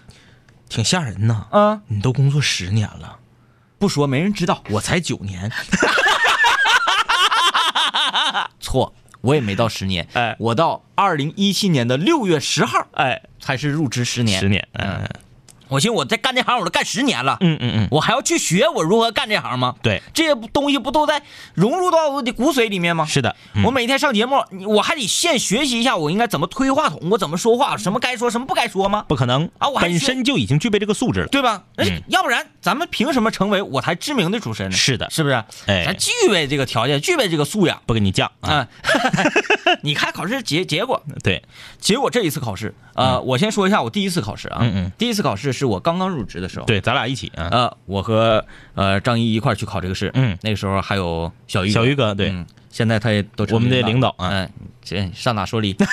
[0.69, 1.48] 挺吓人呐。
[1.52, 3.19] 啊，你都工作十年了，
[3.78, 4.63] 不说没人知道。
[4.71, 5.52] 我才九年。
[8.60, 14.39] 错，我也没到十年，哎我到二零一七年的六月十号哎，才是入职十年。
[14.39, 14.67] 十年。
[14.74, 15.08] 嗯
[15.75, 19.75] 我寻思我在干这行我都干十年了，嗯嗯嗯，我还要去学我如何干这行吗？
[19.81, 21.21] 对，这些东西不都在
[21.53, 23.05] 融入到我的骨髓里面吗？
[23.05, 23.35] 是的。
[23.53, 29.03] 嗯我每天上节目，我还得现学习一下我应该怎么推话筒，我怎么说话，什么该说，什么不该说吗？
[29.07, 31.27] 不可能啊我还本身就已经具备这个素质了。
[31.27, 31.63] 对吧？
[31.75, 34.77] 哎嗯要不然咱们凭什么成为我台知名的主持人呢？
[34.77, 35.35] 是的是不是？
[35.65, 38.51] 哎咱具备这个条件，具备这个素养不跟你犟啊。
[38.53, 38.67] 啊。
[39.81, 41.43] 你看考试结结果，对，
[41.79, 44.59] 结果这一次考试，呃，我先说一下我第一次考试啊。
[44.61, 46.65] 嗯嗯第一次考试是我刚刚入职的时候。。
[46.65, 47.49] 对，咱俩一起啊。
[47.51, 48.43] 呃，我和
[48.75, 50.12] 呃张一一块儿去考这个试。
[50.13, 54.49] 嗯那个时候还有小鱼小鱼哥，对，嗯，现在他也都成我们的领领导啊嗯，
[54.84, 55.75] 这上哪说理？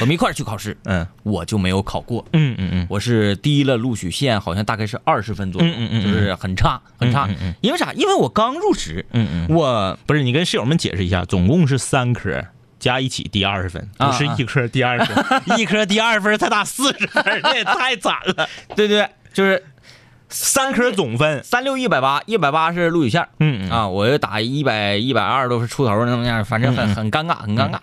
[0.00, 2.22] 我们一块儿去考试，嗯我就没有考过。
[2.34, 7.26] 嗯嗯嗯，我是低了录取线，好像大概是二十分左右，嗯嗯嗯嗯就是很差很差。
[7.40, 7.92] 嗯因为啥？
[7.94, 12.44] 因为我刚入职，嗯嗯，我不是你跟室友们解释一下，总共是三科。
[12.78, 18.48] 加一起低二十分，啊不是一科低二十分， 一科低二十分才打四十分，这也太惨了。
[18.76, 19.64] 对对，就是
[20.28, 23.70] 三科总分，三六一百八，一百八是录取线嗯嗯。
[23.70, 27.78] 啊，我又打一百一百二都是出头那么样，反正很很尴尬，很尴尬。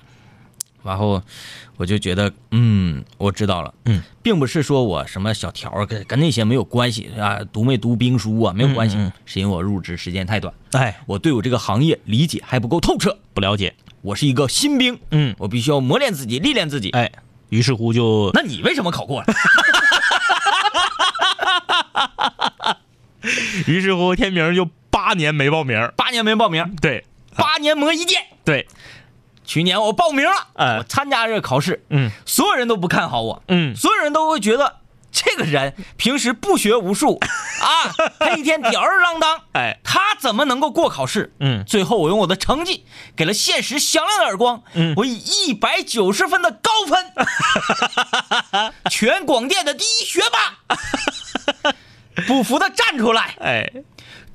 [0.84, 1.20] 然后
[1.78, 9.12] 我就觉得，嗯，我知道了，嗯，并不是说我什么小条跟跟那些没有关系啊，读没读兵书啊没有关系，嗯。
[9.26, 13.74] 是因为我入职时间太短，哎，我对我这个行业理解还不够透彻，不了解，
[14.06, 16.92] 我是一个新兵，嗯，我必须要磨练自己，历练自己。
[16.92, 17.12] 哎，
[17.50, 19.26] 于是乎就那你为什么考过了？
[23.66, 27.04] 于是乎天明就八年没报名，八年没报名，对。
[27.36, 28.22] 八年磨一剑。
[28.46, 28.68] 对，
[29.44, 30.78] 去年我报名了，哎。
[30.78, 32.12] 我参加这个考试，嗯。
[32.28, 33.76] 所有人都不看好我，嗯。
[33.76, 34.82] 所有人都会觉得
[35.16, 37.18] 这个人平时不学无术
[37.62, 39.80] 啊， 他一天吊儿郎当，哎。
[39.82, 41.34] 他怎么能够过考试？
[41.40, 41.64] 嗯。
[41.66, 44.94] 最后我用我的成绩给了现实响亮的耳光，嗯。
[44.98, 47.14] 我以一百九十分的高分，
[48.92, 51.72] 全广电的第一学霸，
[52.28, 53.72] 不服的站出来，哎。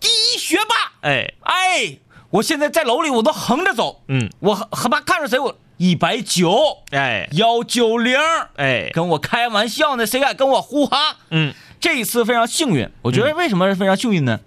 [0.00, 1.34] 第一学霸，哎。
[1.42, 1.98] 哎，
[2.30, 4.30] 我现在在楼里我都横着走，嗯。
[4.40, 7.26] 我很很怕看着谁我一百九哎。
[7.32, 8.14] 幺九零，
[8.56, 8.90] 哎。
[8.92, 11.16] 跟我开玩笑呢，谁敢跟我呼哈？
[11.30, 11.54] 嗯。
[11.80, 14.40] 这一次非常幸运，我觉得为什么非常幸运呢？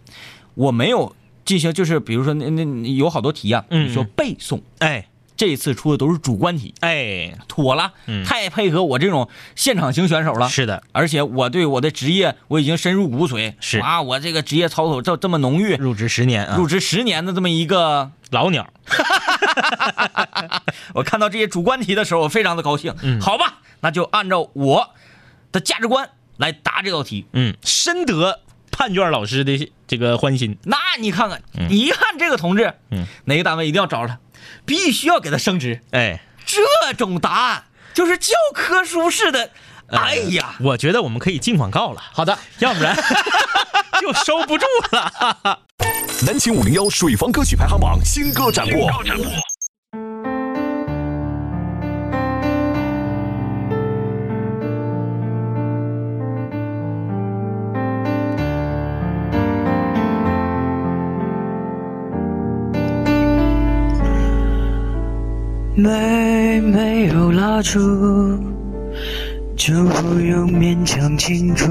[0.53, 3.89] 我没有进行，就是比如说那那有好多题啊，嗯。
[3.89, 8.23] 你说背诵，哎这一次出的都是主观题，哎，妥了，嗯。
[8.23, 10.47] 太配合我这种现场型选手了。
[10.49, 13.79] 是的，而且我对我的职业我已经深入骨髓，是。
[13.79, 18.67] 啊，我这个职业操守这这么浓郁，入职十年啊，入职十年的这么一个，老鸟，
[20.93, 22.93] 我看到这些主观题的时候，我非常的高兴。
[23.01, 23.19] 嗯。
[23.19, 24.91] 好吧，那就按照我
[25.51, 27.25] 的价值观来答这道题。
[27.33, 28.39] 嗯，深得
[28.71, 34.19] 判卷老师的这个欢心，那你看看，你一看这个同志，嗯，哪个单位一定要找他，
[34.65, 35.81] 必须要给他升职。
[35.91, 39.51] 哎，这种答案就是教科书式的。
[39.89, 42.95] 哎呀，我觉得我们可以进广告了，好的，要不然
[44.01, 45.59] 就收不住了。
[46.25, 48.89] 南秦五零幺水房歌曲排行榜新歌展播。
[65.75, 67.79] 没没有蜡烛，
[69.55, 71.65] 就不用勉强庆祝。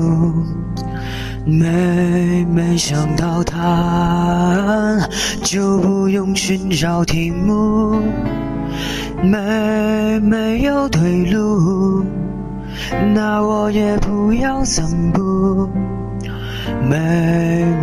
[1.44, 5.08] 没没想到答案，
[5.44, 8.00] 就不用寻找题目。
[9.22, 12.04] 没没有退路，
[13.14, 15.68] 那我也不要散步。
[16.88, 16.98] 没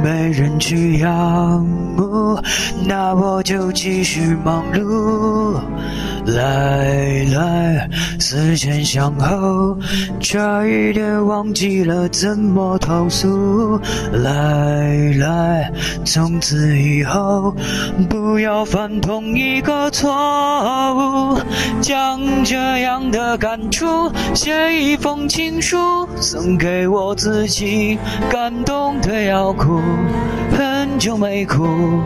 [0.04, 2.09] 没人去仰慕，
[2.88, 5.60] 那我就继续忙碌。
[6.26, 9.76] 来来，思前想后，
[10.20, 13.80] 差一点忘记了怎么投诉。
[14.12, 15.72] 来来，
[16.06, 17.56] 从此以后
[18.08, 20.14] 不要犯同一个错
[20.94, 21.40] 误。
[21.82, 27.98] 将这样的感触写一封情书，送给我自己，
[28.30, 29.82] 感动的要哭。
[30.52, 31.99] 很久没哭，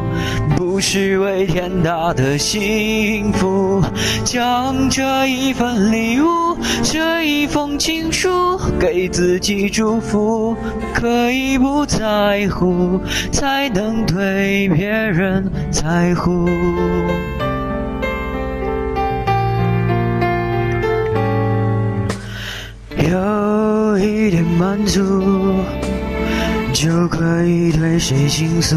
[0.55, 3.83] 不失为天大的幸福。
[4.23, 10.55] 将这一份礼物，这一封情书，给自己祝福，
[10.93, 12.99] 可以不在乎，
[13.31, 16.49] 才能对别人在乎。
[22.97, 25.01] 有一点满足，
[26.71, 28.75] 就可以对谁倾诉。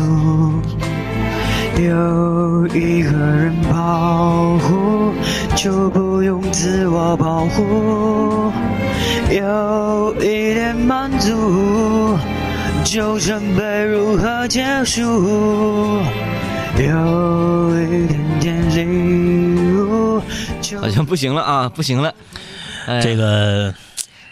[1.79, 5.12] 有一个人保护，
[5.55, 8.51] 就不用自我保护。
[9.31, 12.17] 有一点满足，
[12.85, 15.03] 就准备如何结束。
[16.79, 18.85] 有一点点礼
[19.83, 20.23] 物，
[20.62, 22.15] 就好像不行了啊，不行了。
[22.87, 23.75] 哎这个，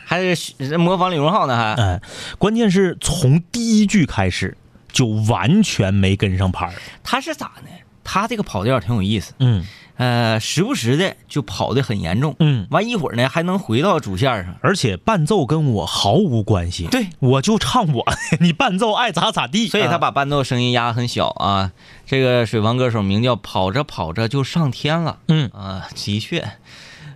[0.05, 2.01] 还是模仿李荣浩呢，还哎，
[2.39, 4.57] 关键是从第一句开始
[4.95, 6.73] 就完全没跟上拍儿。
[7.03, 7.69] 他是咋呢？
[8.03, 14.57] 他这个跑调挺有意思，嗯呃，时不时的就跑的很严重，嗯，完一会儿呢还能回到主线上。
[14.61, 16.87] 而且伴奏跟我毫无关系。
[16.89, 18.05] 对，我就唱我，
[18.41, 19.69] 你伴奏爱咋咋地。
[19.69, 21.73] 所以他啊把伴奏声音压得很小啊。
[22.05, 26.41] 这个水房歌手名叫跑着跑着就上天了嗯，啊，的确，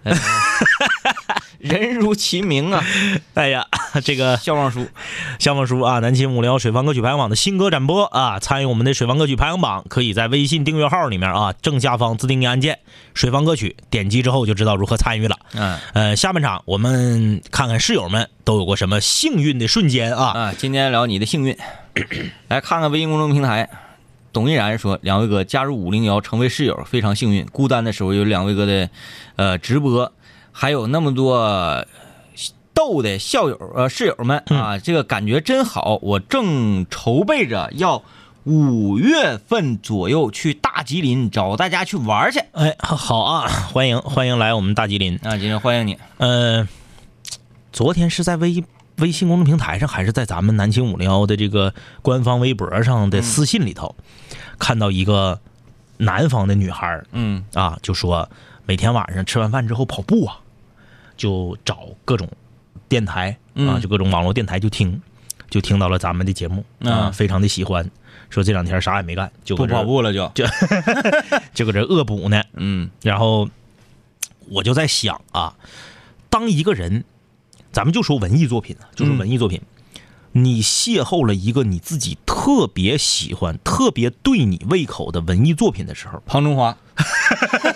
[0.05, 0.17] 呃
[1.59, 2.83] 人如其名啊，
[3.35, 3.67] 哎呀，
[4.05, 4.87] 这个笑忘书。
[5.39, 12.79] 相望书啊，南秦五零幺水房歌曲排行榜的新歌展播啊，参与我们的水房歌曲排行榜，可以在微信订阅号里面啊正下方自定义按键
[13.15, 15.37] “水房歌曲”，点击之后就知道如何参与了。
[15.55, 20.27] 嗯呃，下半场我们看看室友们都有过什么幸运的瞬间啊。
[20.27, 21.57] 啊，今天聊你的幸运，
[22.49, 23.69] 来看看微信公众平台。
[24.31, 27.45] 董毅然说：“两位哥加入五零幺，成为室友非常幸运。
[27.47, 28.89] 孤单的时候有两位哥的，
[29.37, 30.13] 呃，直播，
[30.61, 31.87] 还有那么多
[32.75, 36.01] 逗的校友呃室友们啊，这个感觉真好。
[36.03, 38.03] 我正筹备着要
[38.43, 45.15] 五月份左右去大吉林找大家去玩去哎，好啊， 欢迎欢迎来我们大吉林。
[45.23, 45.37] 啊！
[45.37, 45.97] 今天欢迎你。
[46.17, 46.67] 呃，
[47.73, 48.65] 昨天是在微
[48.97, 53.95] 微信公众平台上，还是在咱们南青五零幺的这个官方微博上的私信里头，
[54.59, 55.39] 看到一个
[55.99, 58.29] 南方的女孩儿嗯啊，就说
[58.67, 60.41] 每天晚上吃完饭之后跑步啊，
[61.19, 62.27] 就找各种
[62.89, 65.03] 电台啊，嗯就各种网络电台就听，
[65.51, 67.91] 就听到了咱们的节目啊，嗯非常的喜欢。
[68.31, 70.31] 说这两天啥也没干，就不跑步了就。
[70.35, 70.47] 就
[71.53, 72.43] 就搁这恶补呢。
[72.55, 73.49] 嗯然后
[74.49, 75.55] 我就在想啊，
[76.31, 77.05] 当一个人，
[77.73, 79.61] 咱们就说文艺作品啊，就说文艺作品，
[80.33, 86.77] 你邂逅了一个你自己特别喜欢、特别对你胃口的文艺作品的时候，庞中华。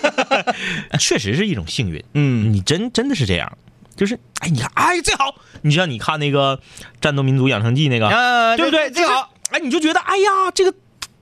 [0.99, 2.03] 确实是一种幸运。
[2.15, 3.57] 嗯你真真的是这样，
[3.97, 6.57] 就是哎，你看，哎，最好，你像你看那个
[7.01, 8.91] 《战斗民族养成记》那个，呃，对不对？
[8.91, 9.31] 最好。
[9.51, 10.73] 哎，你就觉得哎呀，这个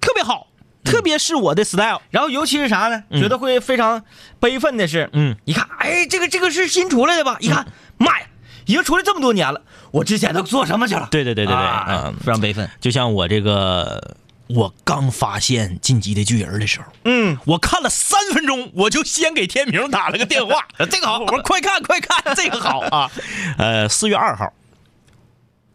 [0.01, 0.47] 特别好，
[0.85, 2.01] 特别是我的 style。
[2.11, 3.03] 然后尤其是啥呢？
[3.11, 4.03] 嗯觉得会非常
[4.39, 7.37] 悲愤的是，嗯，一看，哎，这个这个是新出来的吧？
[7.41, 7.67] 一看，
[7.99, 8.27] 妈呀，
[8.67, 9.61] 已经出来这么多年了，
[9.91, 11.09] 我之前都做什么去了？
[11.11, 12.71] 对对对对对，啊嗯，非常悲愤。
[12.81, 14.17] 就像我这个，
[14.55, 23.11] 我刚发现《进击的巨人》的时候，嗯，我看了三分钟，我就先给天明打了个电话， 这个好，我说快看快看，这个好啊。
[23.59, 24.47] 呃，四月二号，《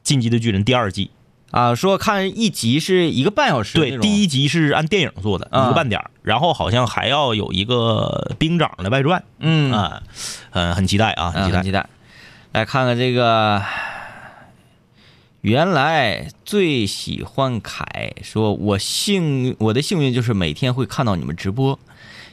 [0.03, 1.11] 进击的巨人》第二季，
[1.51, 5.65] 啊，说看一集是一个半小时，对，第一集是按电影做的，啊。
[5.65, 6.11] 一个半点儿。
[6.21, 9.23] 然后好像还要有一个兵长的外传。
[9.39, 9.71] 嗯。
[9.71, 10.01] 啊，
[10.51, 11.57] 嗯，呃，很期待啊，很期待。
[11.57, 11.71] 很期。
[11.71, 11.87] 待。
[12.51, 13.61] 来看看这个，
[15.45, 21.77] 原来最喜欢凯说，我幸我的幸运就是每天会看到你们直播，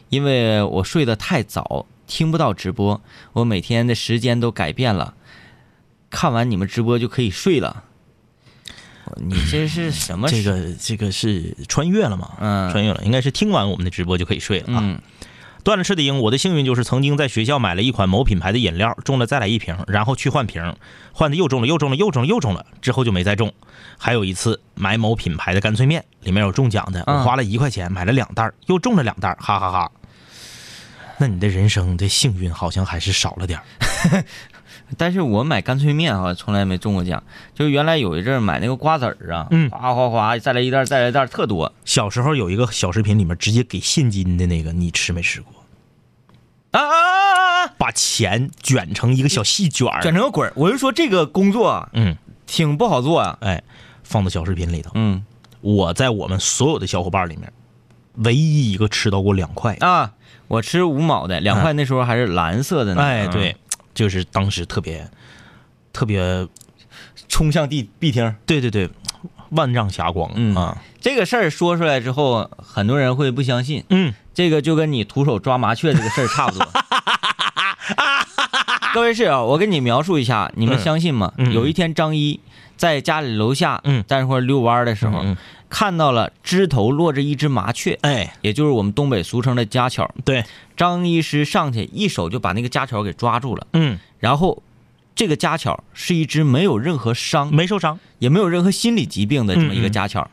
[0.08, 3.02] 因为我睡得太早，听不到直播，
[3.34, 5.12] 我每天的时间都改变了，
[6.08, 7.84] 看完你们直播就可以睡了。
[9.16, 10.26] 你这是什么？
[10.30, 12.30] 这个这个是穿越了吗？
[12.40, 14.80] 嗯穿越了，应该是听完我们的直播就可以睡了啊。
[14.82, 14.98] 嗯
[15.64, 20.74] 断了翅的鹰，我的幸运就是曾经在学校买了一款某品牌的饮料，中了再来一瓶，然后去换瓶，
[21.12, 23.52] 换的又中了又中了又中了又中了，之后就没再中。
[23.96, 29.90] 还有一次买某品牌的干脆面，里面有中奖的，我嗯花了一块钱买了两袋儿，又中了两袋儿，哈哈哈
[31.18, 34.24] 那你的人生的幸运好像还是少了点儿。
[34.96, 37.22] 但是我买干脆面啊，从来没中过奖。
[37.54, 45.52] 就原来有一阵儿买那个瓜子儿啊，嗯哗哗哗，再来一袋儿，再来一袋儿，特多小时候有一个小视频，里面直接给现金的那个，你吃没吃过？
[46.72, 47.74] 啊啊啊啊！
[47.78, 50.52] 把钱卷成一个小细卷儿，卷成个滚儿。
[50.56, 53.38] 我就说这个工作啊，嗯，挺不好做啊。
[53.40, 53.62] 哎，
[54.02, 54.90] 放到小视频里头。
[54.94, 55.24] 嗯
[55.60, 57.52] 我在我们所有的小伙伴里面，
[58.14, 59.76] 唯一一个吃到过两块。
[59.80, 60.12] 啊，
[60.48, 63.02] 我吃五毛的，两块那时候还是蓝色的呢。
[63.02, 63.56] 哎，嗯对，，
[63.94, 65.08] 就是当时特别
[65.92, 66.46] 特别，
[67.28, 68.34] 冲向地壁厅。
[68.46, 68.88] 对对对，
[69.50, 70.82] 万丈霞光、嗯啊。
[71.00, 73.84] 这个事儿说出来之后，很多人会不相信。
[73.88, 76.68] 嗯，这个就跟你徒手抓麻雀这个事儿差不多。
[78.94, 81.32] 各位室友，我给你描述一下，你们相信吗？
[81.52, 82.40] 有一天，张一
[82.76, 85.24] 在家里楼下，嗯在那块儿遛弯的时候，
[85.72, 90.14] 看到了枝头落着一只麻雀，哎，也就是我们东北俗称的家巧。
[90.22, 90.44] 对，
[90.76, 94.62] 张医师上去一手就把那个家巧给抓住了，嗯，然后
[95.14, 97.98] 这个家巧是一只没有任何伤，没受伤。
[98.18, 100.30] 也没有任何心理疾病的这么一个嗯嗯家巧。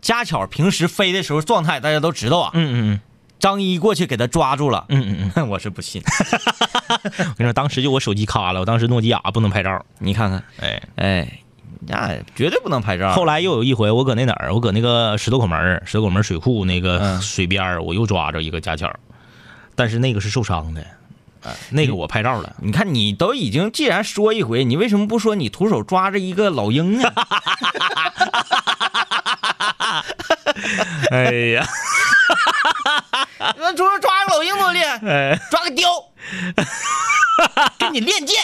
[0.00, 3.00] 家巧平时飞的时候状态大家都知道啊，嗯嗯嗯。
[3.38, 5.48] 张一过去给他抓住了，嗯嗯嗯。
[5.50, 6.02] 我是不信。
[6.02, 9.84] 嗯， 我跟你说，当时就我手机卡了，我当时诺基亚不能拍照。
[9.98, 11.40] 你看看，哎，哎，
[11.86, 13.12] 那绝对不能拍照。
[13.12, 18.92] 后来又有一回，我搁那哪儿，我搁那个石头口门石头口门水库那个嗯水边儿，我又抓着一个家巧，
[19.74, 20.80] 但是那个是受伤的，
[21.44, 22.56] 啊，那个我拍照了。
[22.60, 27.08] 你看，你都已经既然说一回，你为什么不说你徒手抓着一个老鹰呢？
[31.10, 31.66] 哎呀，
[33.56, 35.88] 那徒手抓个老鹰多厉害，哎，抓个雕，
[37.78, 38.36] 跟你练剑。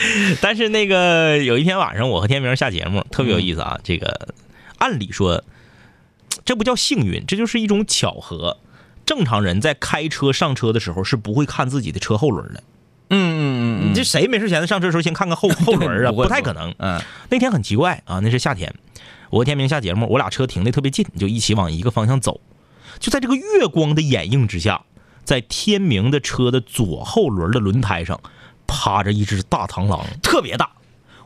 [0.40, 3.78] 但是那个有一天晚上，我和天明下节目，特别有意思啊。
[3.82, 4.34] 这个
[4.78, 5.44] 按理说，
[6.44, 8.58] 这不叫幸运，这就是一种巧合。
[9.04, 12.62] 正常人在开车上车的时候是不会看自己的车后轮的。
[13.12, 16.10] 嗯嗯你这谁没事闲的上车的时候先看看后后轮啊？
[16.12, 16.72] 不不太可能。
[16.78, 18.72] 嗯那天很奇怪啊，那是夏天，
[19.30, 22.40] 我和天明下节目，我俩车停的特别近，就一起往一个方向走。
[23.00, 24.82] 就在这个月光的掩映之下，
[25.24, 28.20] 在天明的车的左后轮的轮胎上，
[28.70, 30.00] 趴着一只大螳螂。
[30.22, 30.70] 特别大。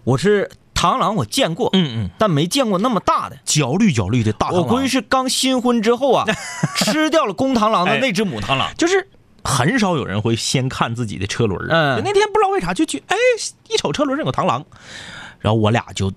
[0.05, 3.36] 我是螳螂，我见过，嗯嗯，但没见过那么大的。
[3.45, 4.62] 焦绿焦绿的大螳螂。
[4.62, 6.24] 我估计是刚新婚之后啊，
[6.76, 8.68] 吃掉了公螳螂的哎那只母螳螂。
[8.76, 9.09] 就是
[9.45, 11.68] 很少有人会先看自己的车轮儿。
[11.68, 13.16] 嗯那天不知道为啥就去，哎，
[13.68, 14.64] 一瞅车轮上有螳螂，
[15.38, 16.11] 然后我俩就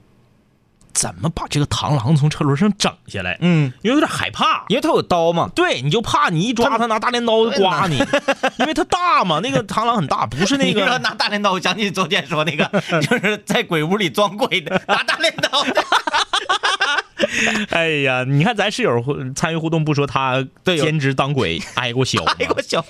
[0.98, 3.38] 怎么把这个螳螂从车轮上整下来？
[3.42, 4.66] 嗯，因为有点害怕。
[4.68, 5.48] 因为它有刀嘛。
[5.54, 7.98] 对，你就怕你一抓它拿大镰刀刮你，
[8.58, 10.98] 因为它大嘛，那个螳螂很大， 不是那个。
[10.98, 12.66] 拿大镰刀，我想起昨天说那个，
[13.02, 15.84] 就是在鬼屋里装鬼的，拿大镰刀的。
[17.70, 22.84] 哎呀，你看咱室友互参与互动不说他兼职当鬼挨过削，挨过削。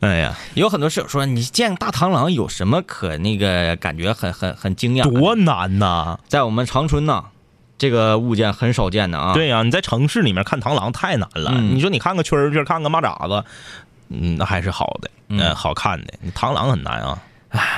[0.00, 5.02] 哎呀，有很多室友说，你见大螳螂有什么可那个感觉很很很惊讶？
[5.10, 6.18] 多难呐！
[6.28, 7.24] 在我们长春呐，
[7.80, 11.50] 这个物件很少见的啊。，对呀、你在城市里面看螳螂太难了。
[11.54, 13.44] 嗯你说你看个蛐蛐，看个蚂蚱子，
[14.10, 16.14] 嗯，那还是好的，嗯呃好看的。
[16.20, 17.20] 你螳螂很难啊。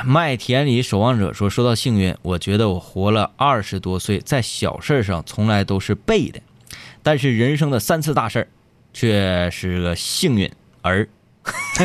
[0.04, 6.40] 麦田里守望者说，说到幸运，我觉得我活了二十多岁，在小事儿上从来都是背的，
[7.02, 8.48] 但是人生的三次大事儿
[8.92, 10.50] 却是个幸运
[10.82, 11.08] 儿。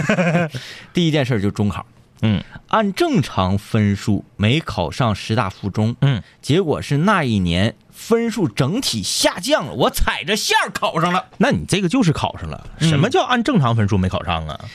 [0.92, 1.86] 第一件事就是中考，
[2.22, 11.26] 嗯按正常分数没考上师大附中，嗯，结果是那一年分数整体下降了，我踩着线儿考上了。
[11.40, 12.70] 那你这个就是考上了。
[12.80, 14.66] 嗯什么叫按正常分数没考上啊？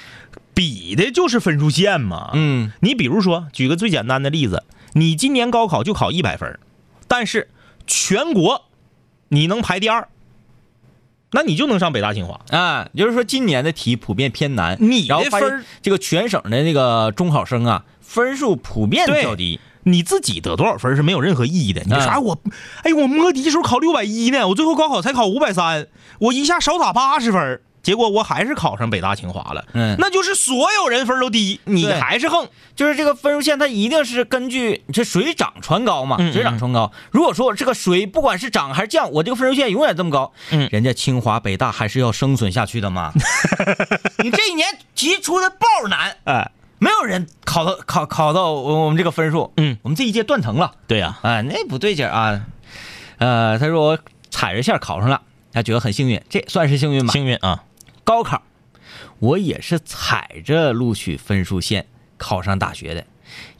[0.52, 2.32] 比的就是分数线嘛。
[2.34, 4.64] 嗯，你比如说，举个最简单的例子，
[4.94, 6.60] 你今年高考就考一百分儿，
[7.06, 7.48] 但是
[7.86, 8.66] 全国
[9.28, 10.08] 你能排第二，
[11.30, 12.40] 那你就能上北大清华。
[12.50, 19.58] 啊，也就是说今年的题普遍偏难，你的分儿这个全省的那个中考生啊，分数普遍对较低。
[19.84, 21.82] 你自己得多少分是没有任何意义的。
[21.84, 22.16] 你说啥？
[22.16, 22.38] 嗯我，
[22.84, 25.86] 哎，我摸底时候考六百一呢，我最后高考才考五百三，
[26.18, 29.64] 我一下少打八十分，结果我还是考上北大清华了。
[29.72, 32.48] 嗯那就是所有人分都低，你还是横。
[32.74, 36.90] 就是这个分数线，它一定是根据这水涨船高嘛，水涨船高。
[37.10, 43.12] 如果说这个水不管是涨还是降，我这个分数线永远这么高，嗯人家清华北大还是要生存下去的嘛。
[44.24, 46.50] 你这一年题出的爆难，哎，
[46.82, 50.74] 没有人考到考考到我们这个分数，嗯，我们这一届断层了。
[50.88, 52.44] 对呀、啊，那不对劲啊。
[53.18, 53.98] 呃，他说我
[54.32, 55.22] 踩着线考上了，
[55.52, 57.12] 他觉得很幸运，这算是幸运吧？
[57.12, 57.62] 幸运啊。
[58.02, 58.42] 高考，
[59.20, 63.04] 我也是踩着录取分数线考上大学的。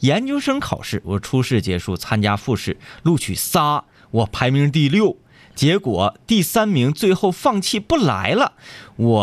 [0.01, 5.17] 研究生考试，我初试结束，参加复试，录取仨，我排名第六，
[5.55, 8.55] 结果第三名最后放弃不来了。
[8.97, 9.23] 我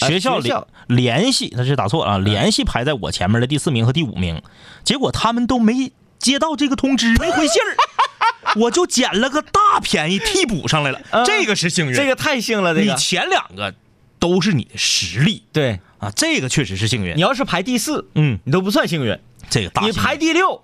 [0.00, 0.52] 呃学校里
[0.86, 4.42] 联系，他是打错了啊，联系排在我前面的第四名和第五名，
[4.84, 7.76] 结果他们都没接到这个通知，没回信儿，
[8.60, 11.24] 我就捡了个大便宜替补上来了，嗯。
[11.24, 11.94] 这个是幸运。
[11.94, 13.74] 这个太幸了，这你个前两个
[14.18, 15.42] 都是你的实力。
[15.52, 15.80] 对。
[15.98, 17.16] 啊，这个确实是幸运。
[17.16, 17.20] 你。
[17.20, 19.18] 要是排第四，嗯，你都不算幸运。
[19.48, 20.62] 这个大你排第六，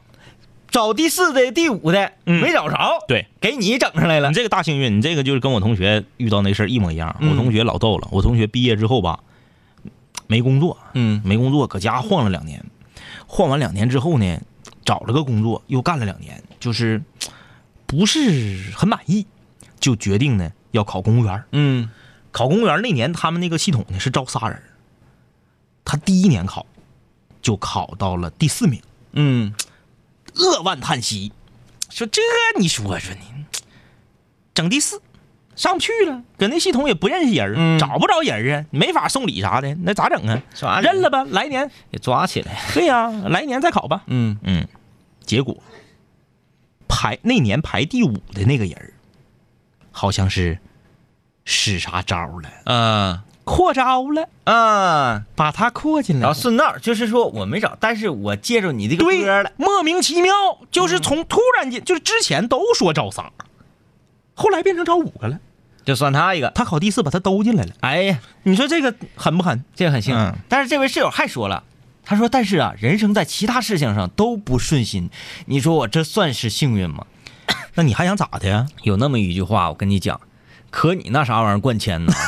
[0.70, 2.42] 找第四的、第五的、嗯。
[2.42, 4.28] 没找着，对，给你整上来了。
[4.28, 4.34] 你。
[4.34, 7.16] 这个大幸运，你这个就是跟我同学遇到那事儿一模一样。
[7.20, 7.30] 嗯。
[7.30, 9.20] 我同学老逗了，我同学毕业之后吧，
[10.26, 12.64] 没工作，嗯没工作，搁家晃了两年，
[13.26, 14.40] 晃完两年之后呢，
[14.84, 17.02] 找了个工作，又干了两年，就是
[17.86, 19.26] 不是很满意，
[19.80, 21.44] 就决定呢要考公务员。
[21.52, 21.90] 嗯
[22.30, 24.62] 考公务员那年，他们那个系统呢是招仨人，
[25.84, 26.64] 他第一年考
[27.42, 28.80] 就考到了第四名，
[29.12, 29.52] 嗯，
[30.34, 31.32] 扼腕叹息，
[31.88, 32.22] 说这
[32.58, 33.44] 你说说你
[34.54, 35.02] 整第四。
[35.60, 40.40] 上不去了，搁那系统也不认识人，嗯找不着人啊，没法送礼啥的，那咋整啊？
[40.54, 42.58] 啥认了吧，来年给抓起来。
[42.72, 44.02] 对呀、来年再考吧。
[44.06, 44.66] 嗯嗯，
[45.26, 45.54] 结果
[46.88, 48.94] 排那年排第五的那个人
[49.92, 50.56] 好像是
[51.44, 56.22] 使啥招了，啊扩招了，啊，把他扩进来。
[56.22, 59.52] 然后顺道就是说我没找，但是我借着你这个歌了。
[59.58, 60.32] 莫名其妙，
[60.70, 63.30] 就是从突然间，就是之前都说招仨，
[64.32, 65.38] 后来变成招五个了。
[65.84, 66.50] 就算他一个。
[66.54, 67.72] 他考第四，把他兜进来了。
[67.80, 69.64] 哎呀，你说这个狠不狠？
[69.74, 70.20] 这个很幸运。
[70.20, 71.62] 嗯但是这位室友还说了，
[72.04, 75.10] 他说：“但是啊，人生在其他事情上都不顺心，
[75.46, 77.06] 你说我这算是幸运吗
[77.74, 80.20] 那你还想咋的呀？？”有那么一句话，我跟你讲，
[80.70, 82.12] 可你那啥玩意儿灌铅呢？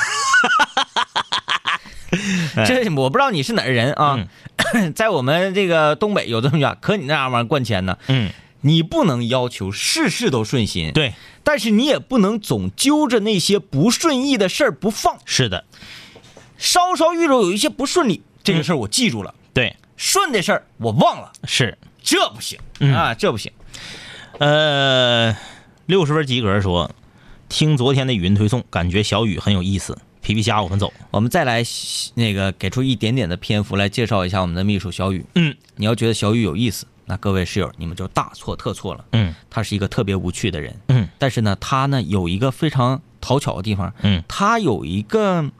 [2.66, 4.18] 这我不知道你是哪儿人啊，
[4.94, 7.96] 在我们这个东北有这么句话，可你那啥玩意儿灌铅呢？
[8.08, 8.30] 嗯，
[8.62, 11.12] 你不能要求事事都顺心，，对，
[11.44, 15.64] 但是你也不能总揪着那些不顺意的事儿不放，是的，
[16.56, 21.76] 稍稍遇着有一些不顺利，这个事儿我记住了，对，顺的事儿我忘了，是。
[22.04, 23.52] 这不行、嗯啊，这不行。
[24.38, 25.36] 呃，
[25.86, 26.90] 六十分及格说，
[27.48, 29.96] 听昨天的语音推送，感觉小雨很有意思。
[30.20, 30.92] 皮皮虾，我们走。
[31.12, 31.62] 我们再来
[32.14, 35.24] 那个给出一点点的篇幅来介绍一下我们的秘书小雨。
[35.36, 39.04] 嗯你要觉得小雨有意思，那各位室友你们就大错特错了。
[39.12, 39.34] 嗯。
[39.50, 41.08] 他是一个特别无趣的人，嗯。
[41.18, 44.22] 但是呢，他呢有一个非常讨巧的地方，嗯。
[44.28, 45.50] 他有一个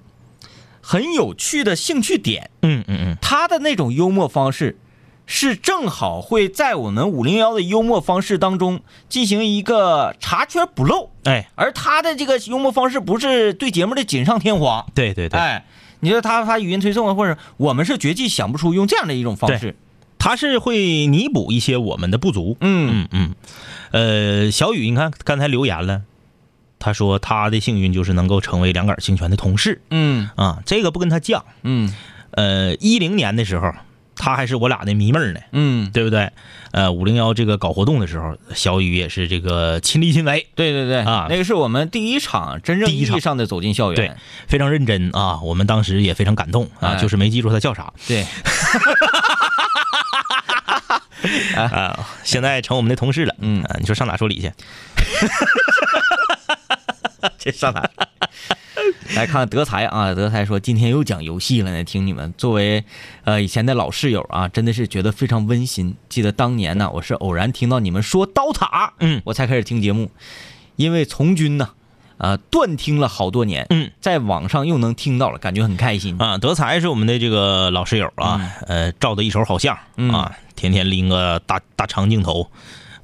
[0.80, 4.78] 很有趣的兴趣点，嗯嗯嗯，他的那种幽默方式。
[5.24, 15.64] 是正好会在我们五零幺的幽默方式当中进行一个查缺补漏，哎，而他的这个幽默方式不是对节目的锦上添花，对对对，哎，
[16.00, 19.76] 你说他发语音推送啊，或者我们是绝技想不出用这样的一种方式。
[20.22, 22.56] 他是会弥补一些我们的不足。
[22.60, 23.34] 嗯嗯
[23.90, 26.02] 嗯，呃，小雨，你看刚才留言了，
[26.78, 31.42] 他说他的幸运就是能够成为两杆清泉的同事嗯啊，这个不跟他犟。
[31.64, 31.92] 嗯
[32.30, 33.72] 呃，一零年的时候，
[34.14, 35.40] 他还是我俩的迷妹呢。
[35.50, 36.30] 嗯，对不对？
[36.70, 43.96] 呃，五零幺这个搞活动的时候，小雨也是这个亲力亲为，对对对啊那个是我们第一场真正意义上的走进校园。
[43.96, 44.12] 对，
[44.46, 45.40] 非常认真啊。
[45.42, 48.24] 我们当时也非常感动啊，哎就是没记住他叫啥对，
[51.56, 52.06] 啊。
[52.24, 54.52] 现在成我们的同事了，嗯啊，你说上哪说理去？
[57.38, 57.88] 这上哪？
[59.14, 62.84] 来看看德才啊，德才说今天又讲游戏了呢，听你们作为
[63.24, 65.94] 呃以前的老室友啊，真的是觉得非常温馨。
[66.08, 70.10] 记得当年呢，我是偶然听到你们说刀塔，嗯我才开始听节目，
[70.76, 71.74] 因为从军呢，啊、
[72.50, 76.16] 断听了好多年，嗯，在网上又能听到了，感觉很开心。
[76.18, 80.12] 啊，德才是我们的这个老室友啊，呃，照的一手好相嗯。
[80.12, 82.48] 啊，天天拎个大大长镜头。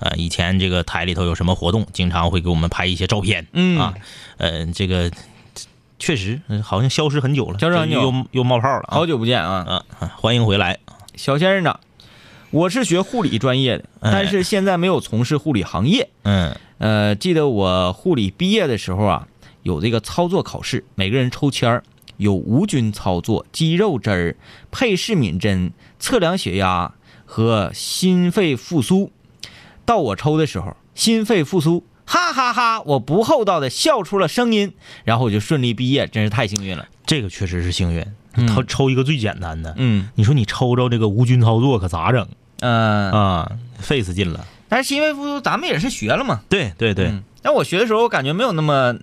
[0.01, 3.95] 呃，以前这个台里头有什么活动，经常会给我们拍一些照片，嗯啊，
[4.37, 5.11] 呃，这个
[5.99, 10.79] 确实呃好像消失很久了，消失很久又又冒泡了啊，好久不见啊，啊，啊欢迎回来，
[11.17, 11.81] 小仙人掌，
[12.51, 16.09] 我是学护理专业的，哎但是现在没有从事护理行业。
[16.22, 19.28] 嗯呃，记得我护理毕业的时候啊，
[19.64, 21.82] 有这个操作考试，每个人抽签儿，
[22.16, 24.36] 有无菌操作、肌肉针儿、
[24.70, 26.94] 配氏敏针、测量血压
[27.26, 29.11] 和心肺复苏。
[29.84, 34.72] 到我抽的时候，心肺复苏，哈哈哈我不厚道的笑出了声音，
[35.05, 36.86] 然后我就顺利毕业，真是太幸运了。
[37.05, 38.12] 这个确实是幸运，嗯
[38.47, 42.26] 他抽一个最简单的，嗯你说你抽着这个无菌操作可咋整
[42.61, 43.53] 嗯、啊？
[43.78, 44.45] 费死劲了。
[44.68, 46.41] 但是心肺复苏咱们也是学了嘛。
[46.49, 48.95] 对对对，嗯但我学的时候，我感觉没有那么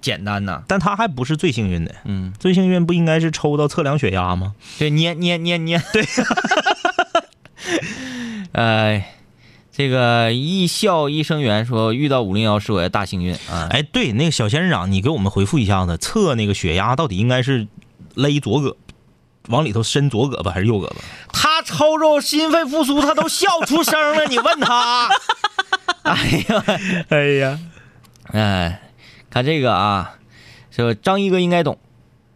[0.00, 0.62] 简单呐。
[0.68, 4.54] 但他还不是最幸运的，嗯，最幸运不应该是抽到测量血压吗？
[4.78, 6.04] 对，捏捏捏捏， 对。
[8.52, 9.04] 呃，
[9.72, 13.68] 这个一笑一生缘说遇到五零幺是我的大幸运啊。
[13.70, 17.66] 哎，对，那个小仙人掌，你给我们回复一下子，测那个血压到底应该是
[18.16, 18.74] 勒左胳，
[19.48, 20.96] 往里头伸左胳膊还是右胳膊？
[21.32, 25.08] 他抽着心肺复苏，他都笑出声了，你问他。
[26.02, 26.64] 哎呀，
[27.08, 27.58] 哎呀，
[28.32, 28.82] 哎，
[29.30, 30.16] 看这个啊，
[30.70, 31.78] 说张一哥应该懂，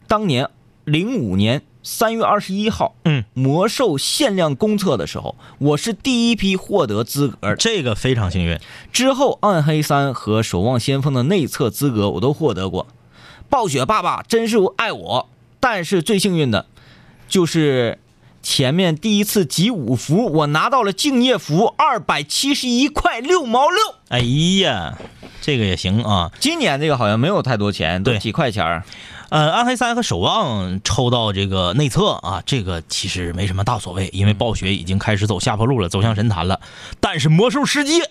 [0.07, 0.49] 当年
[0.85, 7.55] 零五年三月二十一号，嗯，魔兽限量公测的时候，我是第一批获得资格。
[7.55, 8.59] 这个非常幸运。
[8.93, 12.87] 之后，暗黑三和守望先锋的内测资格我都获得过。
[13.49, 15.28] 暴雪爸爸真是爱我，
[15.61, 16.66] 但是最幸运的，
[17.28, 17.98] 就是
[18.42, 23.78] 前面第一次集五福，我拿到了敬业福二百七十一块六毛六。
[24.08, 24.18] 哎
[24.62, 24.98] 呀，
[25.42, 26.32] 这个也行啊。
[26.40, 28.82] 今年这个好像没有太多钱，都对几块钱儿。
[29.28, 36.61] 呃，暗黑三和守望抽到这个内测啊，这个其实没什么大所谓，因为暴雪已经开始走下坡路了，走向神坛了。
[36.98, 38.11] 但是魔兽世界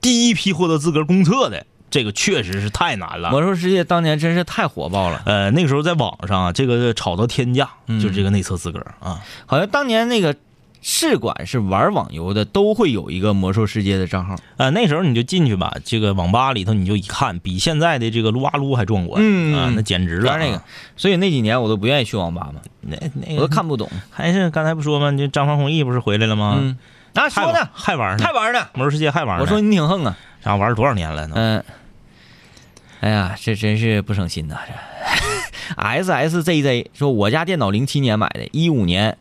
[0.00, 3.30] 第一批获得资格公测的，这个确实是太难了。
[3.30, 9.20] 魔兽世界当年真是太火爆了，呃，那个时候在网上啊，这个炒到天价，就是这个内测资格啊。
[9.46, 10.34] 好像当年那个
[10.82, 14.36] 试管是玩网游的都会有一个魔兽世界的账号。
[14.56, 20.62] 呃，那时候你就进去吧，这个网吧里头你就一看，比现在的这个撸啊撸还壮观，嗯啊，那简直了、主要那个，
[20.96, 23.90] 所以那几年我都不愿意去网吧嘛，那那我都个看不懂。
[24.08, 25.12] 还是刚才不说吗？
[25.12, 26.56] 就张方弘毅不是回来了吗？
[26.58, 26.78] 嗯，
[27.14, 28.66] 啊，还玩说呢，还玩呢，还玩呢。
[28.72, 29.42] 魔兽世界还玩呢。
[29.42, 31.34] 我说你挺横啊，啥玩了多少年了呢？
[31.36, 31.64] 嗯、
[33.00, 34.58] 哎呀，这真是不省心呐！
[34.66, 34.74] 这
[35.76, 39.16] SSZZ 说我家电脑零七年买的，一五年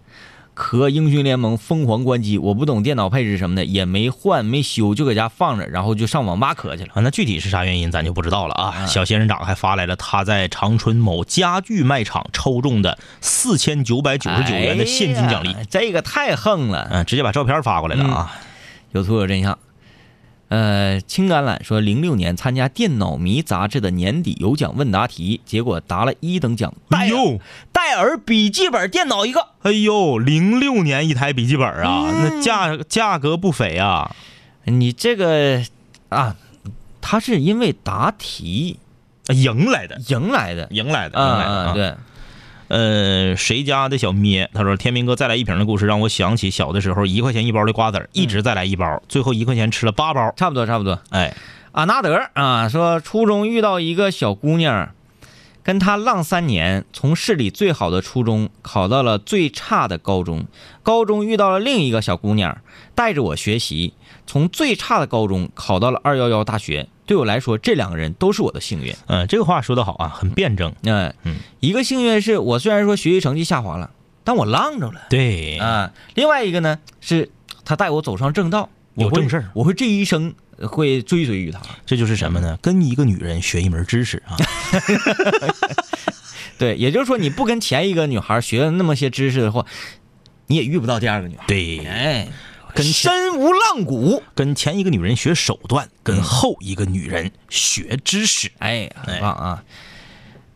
[0.54, 6.90] 和英雄联盟疯狂关机，我不懂电脑配置什么的，也没换没修，就搁家放着，然后就上网吧磕去了。
[6.96, 8.74] 啊，那具体是啥原因咱就不知道了啊。
[8.80, 16.90] 嗯小仙人掌还发来了他在长春某家具卖场抽中的四千九百九十九元的现金奖励哎，这个太横了。
[16.92, 18.36] 嗯、直接把照片发过来了啊。
[18.92, 19.58] 有图有真相。
[20.50, 27.39] 呃，青橄榄说，零六年参加《电脑迷》杂志的年底有奖问答题，结果答了一等奖，戴尔哎呦，
[27.72, 29.50] 戴尔笔记本电脑一个。
[29.62, 34.16] 哎呦，零六年一台笔记本啊，嗯那价价格不菲啊。
[34.66, 35.64] 你这个
[36.10, 36.36] 啊，
[37.00, 38.80] 他是因为答题
[39.28, 41.95] 赢来的，赢来的，赢来的，啊赢来的啊，对，
[42.70, 44.48] 呃，谁家的小咩？
[44.54, 50.32] 他说：“天明哥再来一瓶的故事，让我想起小的时候一块钱一包的瓜子，一直再来一包，最后一块钱吃了八包。
[50.38, 51.00] 差不多差不多。
[51.10, 51.36] 哎，
[51.72, 54.92] 阿纳德啊，说初中遇到一个小姑娘，
[55.64, 60.46] 跟她浪三年，从市里最好的初中考到了最差的高中，
[60.84, 62.56] 高中遇到了另一个小姑娘，
[62.94, 63.94] 带着我学习，
[64.28, 66.88] 从最差的高中考到了二幺幺大学。
[67.10, 68.95] 对我来说，这两个人都是我的幸运。
[69.07, 70.72] 嗯、这个话说得好啊，很辩证。
[70.84, 73.89] 嗯嗯，一个幸运是我虽然说学习成绩下滑了，
[74.24, 75.01] 但我浪着了。
[75.10, 77.32] 对，啊，另外一个呢是
[77.66, 81.60] 他带我走上正道，我有正事儿我会这一生会追随于他。
[81.84, 82.60] 这就是什么呢？
[82.62, 84.38] 跟一个女人学一门知识啊。
[86.60, 89.66] 对，也就是说，你不跟前一个女孩学了那么些知识的话，
[90.45, 91.43] 你也遇不到第二个女孩。
[91.47, 92.28] 对，哎，
[92.74, 98.52] 跟前身无浪骨，跟前一个女人学手段，跟后一个女人学知识。
[98.60, 99.64] 哎，很棒啊！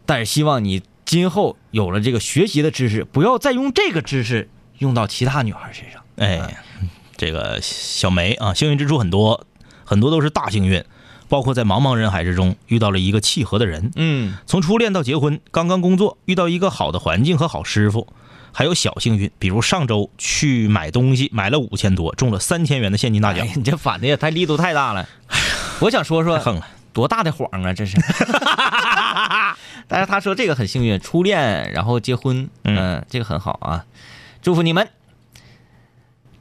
[0.06, 4.50] 但是希望你今后有了这个学习的知识，不要再用这个知识
[4.80, 6.02] 用到其他女孩身上。
[6.18, 6.58] 哎，
[7.18, 9.46] 这个小梅啊，幸运之处很多，
[9.84, 10.84] 很多都是大幸运，
[11.30, 18.08] 包括在茫茫人海之中遇到了一个契合的人，嗯，从初恋到结婚，刚刚工作遇到一个好的环境和好师傅，
[18.54, 25.10] 还有小幸运，比如上周去买东西买了五千多，中了三千元的现金大奖哎，，你这反的也太力度太大了。
[25.80, 26.68] 我想说说太横了。
[26.94, 27.98] 多大的谎啊，这是。
[29.90, 33.86] 但是他说这个很幸运，初恋然后结婚，嗯嗯、这个很好啊，
[34.44, 34.88] 祝福你们。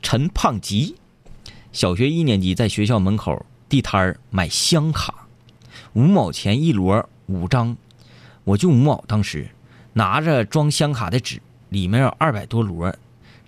[0.02, 0.96] 陈胖吉，
[1.72, 5.26] 小学一年级在学校门口地摊儿买香卡，
[5.94, 7.74] 五毛钱一摞，五张，
[8.44, 9.48] 我就五毛，当时
[9.94, 11.40] 拿着装香卡的纸，
[11.72, 12.94] 里面有二百多摞，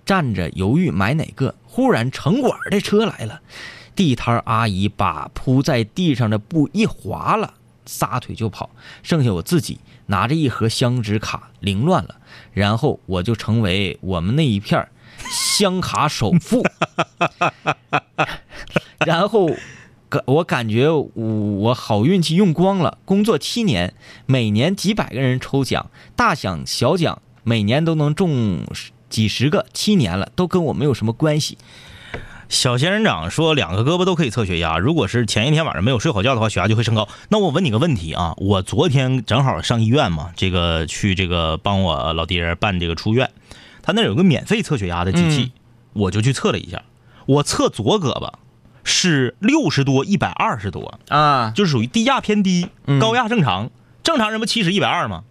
[0.05, 3.41] 站着犹豫买哪个，忽然城管的车来了。
[3.95, 7.53] 地摊阿姨把铺在地上的布一划了，
[7.85, 8.69] 撒腿就跑，
[9.03, 12.15] 剩下我自己拿着一盒香纸卡，凌乱了。
[12.51, 14.89] 然后我就成为我们那一片儿
[15.29, 16.61] 香卡首富。
[19.05, 19.49] 然后
[20.09, 23.93] 感我感觉我我好运气用光了，工作七年，
[24.25, 28.65] 每年几百个人抽奖，大奖小奖，每年都能中
[29.07, 31.59] 几十个，七年了都跟我没有什么关系。
[32.49, 34.79] 小仙人掌说，两个胳膊都可以测血压。
[34.79, 37.07] 如果是前一天晚上没有睡好觉的话，血压就会升高。
[37.29, 43.29] 那我问你个问题啊，我昨天正好上医院嘛，这个去这个帮我老爹办这个出院，
[43.83, 45.51] 他那有个免费测血压的机器，
[45.93, 46.81] 我就去测了一下，
[47.27, 48.33] 我测左胳膊
[48.83, 53.69] 是六十多，一百二十多，啊，就是属于低压偏低嗯，高压正常。
[54.03, 55.23] 正常人不七十一百二吗？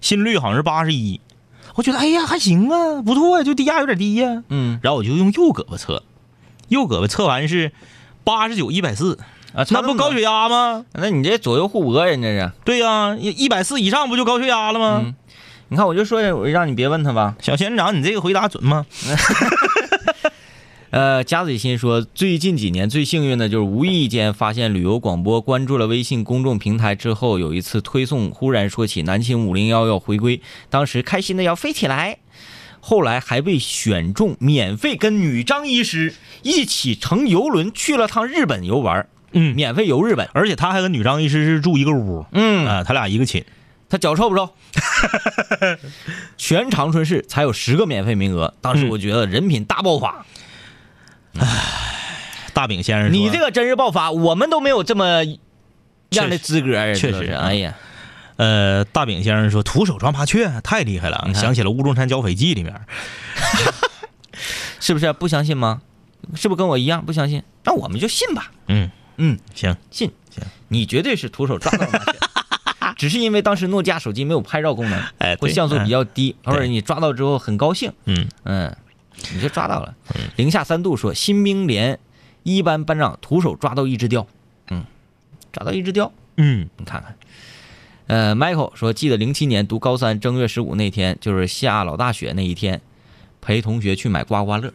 [0.00, 1.20] 心率好像是八十一，
[1.76, 6.02] 我觉得哎呀还行啊，不错呀、就低压有点低呀、嗯然后我就用右胳膊测，
[6.68, 7.70] 右胳膊测完是
[8.24, 9.18] 八十九一百四，
[9.54, 10.84] 啊，那不高血压吗？
[10.94, 12.50] 那你这左右互搏呀，你这是。
[12.64, 15.02] 对呀、一百四以上不就高血压了吗？
[15.04, 15.14] 嗯
[15.68, 17.34] 你看，我就说我让你别问他吧。
[17.40, 18.86] 小仙人掌，你这个回答准吗？
[20.90, 32.18] 呃，贾子欣说，最近几年最幸运的就是无意间发现旅游广播，关注了微信公众平台之后，有一次推送忽然说起南秦五零幺要回归，当时开心的要飞起来。
[32.80, 39.08] 后来还被选中，免费跟女张医师一起乘游轮去了趟日本游玩。
[39.32, 40.28] 嗯免费游日本。
[40.32, 43.44] 而且他还跟女张医师是住一个屋，嗯啊，他俩一个寝。
[43.88, 44.50] 他脚臭不臭？
[46.38, 50.24] 全长春市才有十个免费名额，当时我觉得人品大爆发。
[52.52, 55.24] 大饼先生，你这个真是爆发，我们都没有这么
[56.10, 56.94] 样的资格。
[56.94, 57.74] 确实哎呀，
[58.36, 62.74] 呃，大饼先生说徒手抓麻雀太厉害了，想起了《乌龙山剿匪记》里面。
[64.80, 65.12] 是不是？
[65.12, 65.82] 不相信吗？
[66.34, 67.42] 是不是跟我一样不相信？
[67.64, 68.50] 那我们就信吧。
[68.68, 68.90] 嗯。
[69.18, 70.10] 嗯，行，信。
[70.30, 72.18] 行，你绝对是徒手抓到麻雀，
[72.96, 78.28] 只是因为当时诺基亚手机没有拍照功能，哎，对或像素比，较低，嗯或者你抓到之后很高兴，嗯。
[78.44, 78.76] 嗯，
[79.32, 79.94] 你就抓到了。
[80.36, 81.98] 零下三度说，新兵连
[82.42, 84.26] 一班班长徒手抓到一只雕，
[84.70, 84.84] 嗯，
[85.52, 87.16] 抓到一只雕，嗯你看看。
[88.06, 92.80] 呃，Michael 说，记得零七年读高三正月十五那天，就是下老大雪那一天，
[93.40, 94.72] 陪同学去买刮刮乐，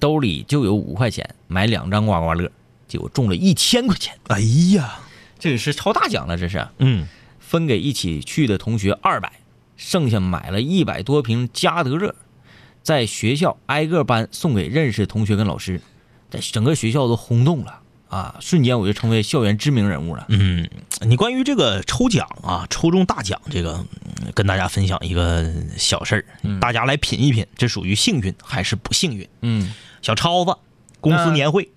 [0.00, 2.50] 兜里就有五块钱，买两张刮刮乐，
[2.88, 4.40] 结果中了一千块钱，哎
[4.74, 5.00] 呀，
[5.38, 7.06] 这个是超大奖了，这是嗯
[7.38, 9.30] 分给一起去的同学二百，
[9.76, 12.14] 剩下买了一百多瓶加德乐，
[12.82, 15.80] 在学校挨个班送给认识的同学跟老师，
[16.30, 18.36] 在整个学校都轰动了啊！
[18.40, 20.26] 瞬间我就成为校园知名人物了。
[20.28, 20.68] 嗯，
[21.00, 23.84] 你关于这个抽奖啊，抽中大奖这个，
[24.24, 26.24] 嗯跟大家分享一个小事儿，
[26.60, 29.28] 大家来品一品，这属于幸运还是不幸运？
[29.42, 29.72] 嗯
[30.02, 30.56] 小超子
[31.00, 31.70] 公司嗯年会，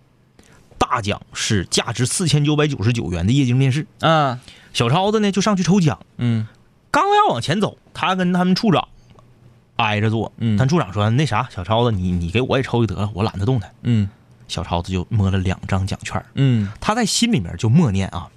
[0.77, 3.85] 大奖是价值四千九百九十九元的液晶电视。
[3.99, 4.39] 啊
[4.73, 6.47] 小超子呢就上去抽奖，嗯
[6.91, 8.87] 刚要往前走，他跟他们处长
[9.77, 10.31] 挨着坐。
[10.37, 13.73] 嗯但处长说：“那啥，小超子，你你给我也抽一得了，我懒得动弹。
[13.83, 14.09] 嗯”
[14.47, 18.29] 小超子就摸了两张奖券儿，嗯他在心里面就默念啊，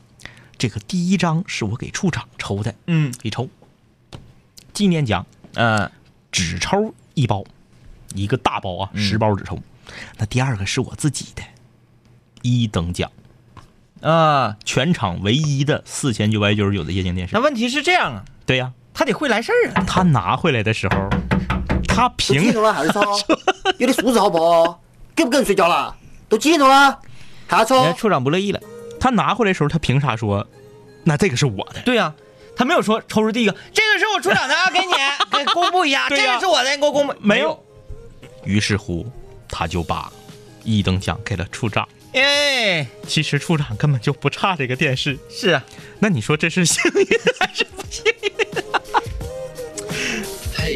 [0.56, 3.48] 这个第一张是我给处长抽的，嗯一抽
[4.72, 5.90] 纪念奖啊
[6.32, 7.44] 只抽一包，
[8.14, 9.58] 一个大包啊，嗯十包只抽。
[10.16, 11.42] 那第二个是我自己的
[12.40, 13.10] 一等奖，
[14.00, 14.56] 啊！
[14.64, 17.40] 全场唯一的四千九百九十九的液晶电视那。
[17.42, 19.84] 问题是这样啊，对呀、他得会来事儿啊。
[19.86, 21.08] 他拿回来的时候，
[21.98, 23.00] 他都凭几点了还是抽？
[23.78, 24.80] 有点素质好不好？
[25.16, 25.94] 给不给人睡觉了？
[26.28, 26.96] 都几点钟了？
[27.48, 27.78] 还要抽？
[27.80, 28.60] 你看处长不乐意了。
[29.00, 30.46] 他拿回来的时候，他凭啥说，
[31.04, 31.80] 那这个是我的？
[31.82, 32.14] 对呀、
[32.56, 34.92] 他没有说抽出第一个，这个是我处长的啊，给你
[35.36, 37.14] 给公布一下，这个是我的，你给我公布。
[37.20, 37.60] 没有。
[38.44, 39.04] 于是乎，
[39.48, 40.12] 他就把
[40.62, 41.88] 一等奖给了处长。
[42.12, 45.64] 哎，其实处长根本就不差这个电视，是啊，
[45.98, 47.06] 那你说这是幸运
[47.38, 48.17] 还是不幸运？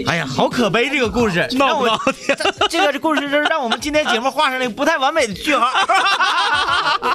[0.07, 2.35] 哎呀，好可悲这个故事，闹不让我闹 挺？
[2.69, 5.67] 这个故事就是让我们今天节目画上了一个不太完美的句号。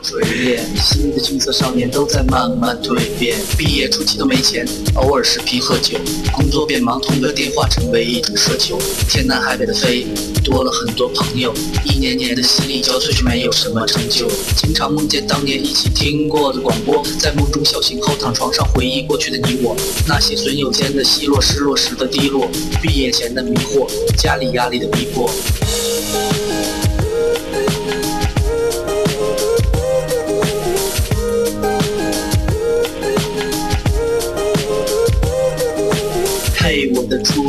[0.04, 3.38] 锤炼，新的青涩少年都在慢慢蜕变。
[3.58, 5.98] 毕业初期都没钱，偶尔视频喝酒，
[6.32, 8.78] 工作变忙，通个电话成为一种奢求。
[9.10, 10.06] 天南海北的飞，
[10.44, 11.54] 多了很多朋友，
[11.86, 14.28] 一年年的心力交瘁却没有什么成就。
[14.56, 19.76] 经常梦见当年一起听过的广播，在梦中小醒后躺床上回忆过去的你我，
[20.08, 22.50] 那些损友间的奚落，失落时的低落，
[22.82, 25.30] 毕业前的迷惑，家里压力的逼迫。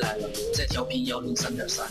[0.00, 1.86] 来了，在调频幺零三点三。